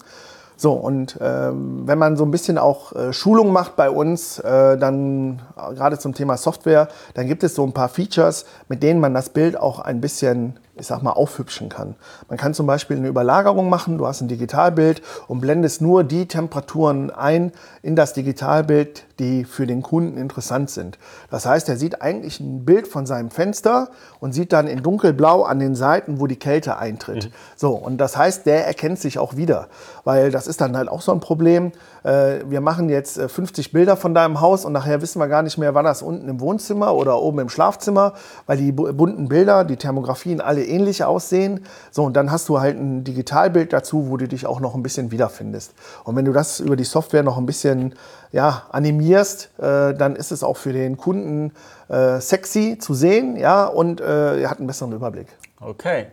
So, 0.60 0.72
und 0.72 1.16
ähm, 1.22 1.84
wenn 1.86 1.96
man 1.96 2.18
so 2.18 2.24
ein 2.26 2.30
bisschen 2.30 2.58
auch 2.58 2.92
äh, 2.92 3.14
Schulung 3.14 3.50
macht 3.50 3.76
bei 3.76 3.88
uns, 3.88 4.38
äh, 4.40 4.76
dann 4.76 5.40
äh, 5.56 5.72
gerade 5.72 5.98
zum 5.98 6.12
Thema 6.12 6.36
Software, 6.36 6.88
dann 7.14 7.26
gibt 7.26 7.42
es 7.42 7.54
so 7.54 7.64
ein 7.64 7.72
paar 7.72 7.88
Features, 7.88 8.44
mit 8.68 8.82
denen 8.82 9.00
man 9.00 9.14
das 9.14 9.30
Bild 9.30 9.56
auch 9.56 9.78
ein 9.78 10.02
bisschen 10.02 10.58
ich 10.76 10.86
sag 10.86 11.02
mal, 11.02 11.12
aufhübschen 11.12 11.68
kann. 11.68 11.96
Man 12.28 12.38
kann 12.38 12.54
zum 12.54 12.66
Beispiel 12.66 12.96
eine 12.96 13.08
Überlagerung 13.08 13.68
machen, 13.68 13.98
du 13.98 14.06
hast 14.06 14.20
ein 14.20 14.28
Digitalbild 14.28 15.02
und 15.28 15.40
blendest 15.40 15.82
nur 15.82 16.04
die 16.04 16.26
Temperaturen 16.26 17.10
ein 17.10 17.52
in 17.82 17.96
das 17.96 18.12
Digitalbild, 18.12 19.04
die 19.18 19.44
für 19.44 19.66
den 19.66 19.82
Kunden 19.82 20.16
interessant 20.16 20.70
sind. 20.70 20.98
Das 21.30 21.44
heißt, 21.44 21.68
er 21.68 21.76
sieht 21.76 22.02
eigentlich 22.02 22.40
ein 22.40 22.64
Bild 22.64 22.88
von 22.88 23.04
seinem 23.04 23.30
Fenster 23.30 23.90
und 24.20 24.32
sieht 24.32 24.52
dann 24.52 24.66
in 24.66 24.82
dunkelblau 24.82 25.42
an 25.42 25.58
den 25.58 25.74
Seiten, 25.74 26.20
wo 26.20 26.26
die 26.26 26.38
Kälte 26.38 26.78
eintritt. 26.78 27.26
Mhm. 27.26 27.32
So, 27.56 27.72
und 27.72 27.98
das 27.98 28.16
heißt, 28.16 28.46
der 28.46 28.66
erkennt 28.66 28.98
sich 28.98 29.18
auch 29.18 29.36
wieder, 29.36 29.68
weil 30.04 30.30
das 30.30 30.46
ist 30.46 30.60
dann 30.60 30.76
halt 30.76 30.88
auch 30.88 31.02
so 31.02 31.12
ein 31.12 31.20
Problem. 31.20 31.72
Äh, 32.02 32.40
wir 32.46 32.60
machen 32.60 32.88
jetzt 32.88 33.20
50 33.20 33.68
äh, 33.68 33.72
Bilder 33.72 33.96
von 33.96 34.14
deinem 34.14 34.40
Haus 34.40 34.64
und 34.64 34.72
nachher 34.72 35.02
wissen 35.02 35.18
wir 35.20 35.28
gar 35.28 35.42
nicht 35.42 35.58
mehr, 35.58 35.74
war 35.74 35.82
das 35.82 36.02
unten 36.02 36.28
im 36.28 36.40
Wohnzimmer 36.40 36.94
oder 36.94 37.20
oben 37.20 37.40
im 37.40 37.48
Schlafzimmer, 37.48 38.14
weil 38.46 38.58
die 38.58 38.72
bunten 38.72 39.28
Bilder, 39.28 39.64
die 39.64 39.76
Thermografien 39.76 40.40
alle 40.40 40.64
ähnlich 40.64 41.04
aussehen. 41.04 41.64
So, 41.90 42.04
und 42.04 42.14
dann 42.14 42.30
hast 42.30 42.48
du 42.48 42.60
halt 42.60 42.76
ein 42.76 43.04
Digitalbild 43.04 43.72
dazu, 43.72 44.08
wo 44.08 44.16
du 44.16 44.28
dich 44.28 44.46
auch 44.46 44.60
noch 44.60 44.74
ein 44.74 44.82
bisschen 44.82 45.10
wiederfindest. 45.10 45.74
Und 46.04 46.16
wenn 46.16 46.24
du 46.24 46.32
das 46.32 46.60
über 46.60 46.76
die 46.76 46.84
Software 46.84 47.22
noch 47.22 47.38
ein 47.38 47.46
bisschen 47.46 47.94
ja, 48.32 48.64
animierst, 48.70 49.50
äh, 49.58 49.94
dann 49.94 50.16
ist 50.16 50.30
es 50.32 50.42
auch 50.42 50.56
für 50.56 50.72
den 50.72 50.96
Kunden 50.96 51.52
äh, 51.88 52.20
sexy 52.20 52.78
zu 52.78 52.94
sehen 52.94 53.36
ja, 53.36 53.66
und 53.66 54.00
äh, 54.00 54.40
er 54.40 54.50
hat 54.50 54.58
einen 54.58 54.66
besseren 54.66 54.92
Überblick. 54.92 55.28
Okay. 55.60 56.06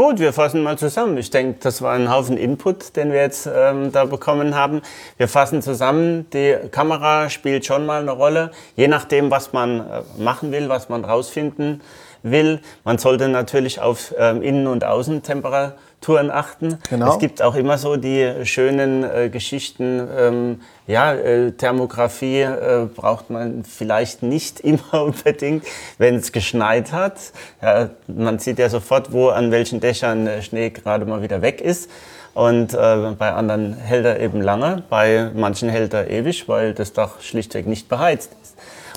Gut, 0.00 0.18
wir 0.18 0.32
fassen 0.32 0.62
mal 0.62 0.78
zusammen. 0.78 1.18
Ich 1.18 1.28
denke, 1.28 1.58
das 1.60 1.82
war 1.82 1.92
ein 1.92 2.10
Haufen 2.10 2.38
Input, 2.38 2.96
den 2.96 3.12
wir 3.12 3.20
jetzt 3.20 3.46
ähm, 3.54 3.92
da 3.92 4.06
bekommen 4.06 4.54
haben. 4.54 4.80
Wir 5.18 5.28
fassen 5.28 5.60
zusammen. 5.60 6.26
Die 6.32 6.56
Kamera 6.70 7.28
spielt 7.28 7.66
schon 7.66 7.84
mal 7.84 8.00
eine 8.00 8.12
Rolle, 8.12 8.50
je 8.76 8.88
nachdem, 8.88 9.30
was 9.30 9.52
man 9.52 9.80
äh, 9.80 10.02
machen 10.16 10.52
will, 10.52 10.70
was 10.70 10.88
man 10.88 11.04
rausfinden 11.04 11.80
will. 11.80 11.80
Man 12.22 12.98
sollte 12.98 13.28
natürlich 13.28 13.80
auf 13.80 14.14
ähm, 14.18 14.42
Innen- 14.42 14.66
und 14.66 14.84
Außentemperaturen 14.84 16.30
achten. 16.30 16.78
Genau. 16.88 17.12
Es 17.12 17.18
gibt 17.18 17.42
auch 17.42 17.54
immer 17.54 17.78
so 17.78 17.96
die 17.96 18.44
schönen 18.44 19.04
äh, 19.04 19.28
Geschichten, 19.30 20.06
ähm, 20.16 20.60
ja, 20.86 21.14
äh, 21.14 21.52
Thermografie 21.52 22.42
äh, 22.42 22.86
braucht 22.94 23.30
man 23.30 23.64
vielleicht 23.64 24.22
nicht 24.22 24.60
immer 24.60 25.04
unbedingt, 25.04 25.64
wenn 25.98 26.16
es 26.16 26.32
geschneit 26.32 26.92
hat. 26.92 27.32
Ja, 27.62 27.90
man 28.06 28.38
sieht 28.38 28.58
ja 28.58 28.68
sofort, 28.68 29.12
wo 29.12 29.28
an 29.28 29.50
welchen 29.50 29.80
Dächern 29.80 30.24
der 30.24 30.42
Schnee 30.42 30.70
gerade 30.70 31.06
mal 31.06 31.22
wieder 31.22 31.42
weg 31.42 31.60
ist. 31.60 31.90
Und 32.34 32.74
äh, 32.74 33.12
bei 33.18 33.32
anderen 33.32 33.74
hält 33.74 34.04
er 34.04 34.20
eben 34.20 34.40
lange, 34.40 34.84
bei 34.88 35.30
manchen 35.34 35.68
hält 35.68 35.92
er 35.94 36.08
ewig, 36.08 36.48
weil 36.48 36.74
das 36.74 36.92
Dach 36.92 37.20
schlichtweg 37.20 37.66
nicht 37.66 37.88
beheizt. 37.88 38.30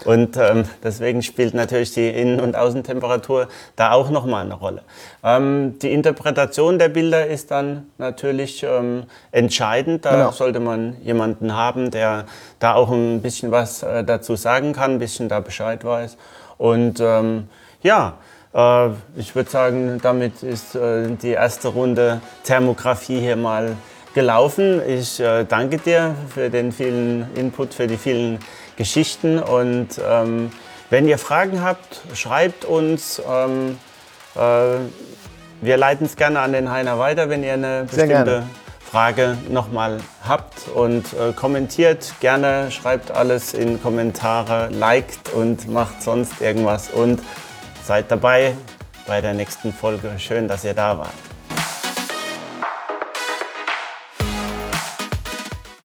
Und 0.06 0.38
ähm, 0.38 0.66
deswegen 0.84 1.22
spielt 1.24 1.54
natürlich 1.54 1.94
die 1.94 2.10
Innen- 2.10 2.40
und 2.40 2.56
Außentemperatur 2.56 3.48
da 3.76 3.92
auch 3.92 4.10
nochmal 4.10 4.46
eine 4.46 4.56
Rolle. 4.56 4.82
Ähm, 5.24 5.80
die 5.82 5.92
Interpretation 5.92 6.80
der 6.80 6.90
Bilder 6.90 7.28
ist 7.28 7.52
dann 7.52 7.88
natürlich 7.98 8.64
ähm, 8.64 9.04
entscheidend. 9.32 10.06
Da 10.06 10.12
genau. 10.12 10.32
sollte 10.32 10.60
man 10.60 10.98
jemanden 11.02 11.56
haben, 11.56 11.92
der 11.92 12.26
da 12.60 12.74
auch 12.76 12.92
ein 12.92 13.22
bisschen 13.22 13.52
was 13.52 13.84
äh, 13.84 14.04
dazu 14.04 14.36
sagen 14.36 14.74
kann, 14.74 14.92
ein 14.92 15.00
bisschen 15.00 15.30
da 15.30 15.40
Bescheid 15.40 15.84
weiß. 15.84 16.18
Und 16.58 17.00
ähm, 17.00 17.48
ja, 17.82 18.18
äh, 18.54 18.90
ich 19.16 19.36
würde 19.36 19.50
sagen, 19.50 20.00
damit 20.02 20.44
ist 20.44 20.76
äh, 20.76 21.10
die 21.22 21.32
erste 21.32 21.70
Runde 21.70 22.22
Thermografie 22.44 23.20
hier 23.20 23.36
mal 23.36 23.76
gelaufen. 24.14 24.82
Ich 24.88 25.20
äh, 25.20 25.44
danke 25.44 25.78
dir 25.78 26.16
für 26.30 26.50
den 26.50 26.72
vielen 26.72 27.28
Input, 27.36 27.74
für 27.74 27.88
die 27.88 27.98
vielen 27.98 28.40
Geschichten. 28.78 29.40
Und 29.40 29.90
ähm, 30.06 30.52
wenn 30.90 31.08
ihr 31.08 31.18
Fragen 31.18 31.62
habt, 31.62 32.02
schreibt 32.14 32.66
uns. 32.66 33.22
Ähm, 33.28 33.78
äh, 34.36 34.78
wir 35.62 35.78
leiten 35.78 36.06
es 36.06 36.18
gerne 36.18 36.42
an 36.42 36.52
den 36.52 36.70
Heiner 36.70 37.00
weiter, 37.00 37.30
wenn 37.30 37.42
ihr 37.42 37.54
eine 37.54 37.86
bestimmte 37.90 38.44
Frage 38.94 39.38
nochmal 39.50 40.02
habt 40.28 40.68
und 40.68 41.06
äh, 41.14 41.32
kommentiert 41.34 42.14
gerne, 42.20 42.70
schreibt 42.70 43.12
alles 43.12 43.54
in 43.54 43.82
Kommentare, 43.82 44.70
liked 44.70 45.34
und 45.34 45.68
macht 45.68 46.04
sonst 46.04 46.42
irgendwas 46.42 46.90
und 46.90 47.22
seid 47.84 48.12
dabei 48.12 48.56
bei 49.08 49.22
der 49.22 49.34
nächsten 49.34 49.74
Folge. 49.74 50.12
Schön, 50.20 50.48
dass 50.48 50.64
ihr 50.64 50.74
da 50.74 50.98
wart. 50.98 51.33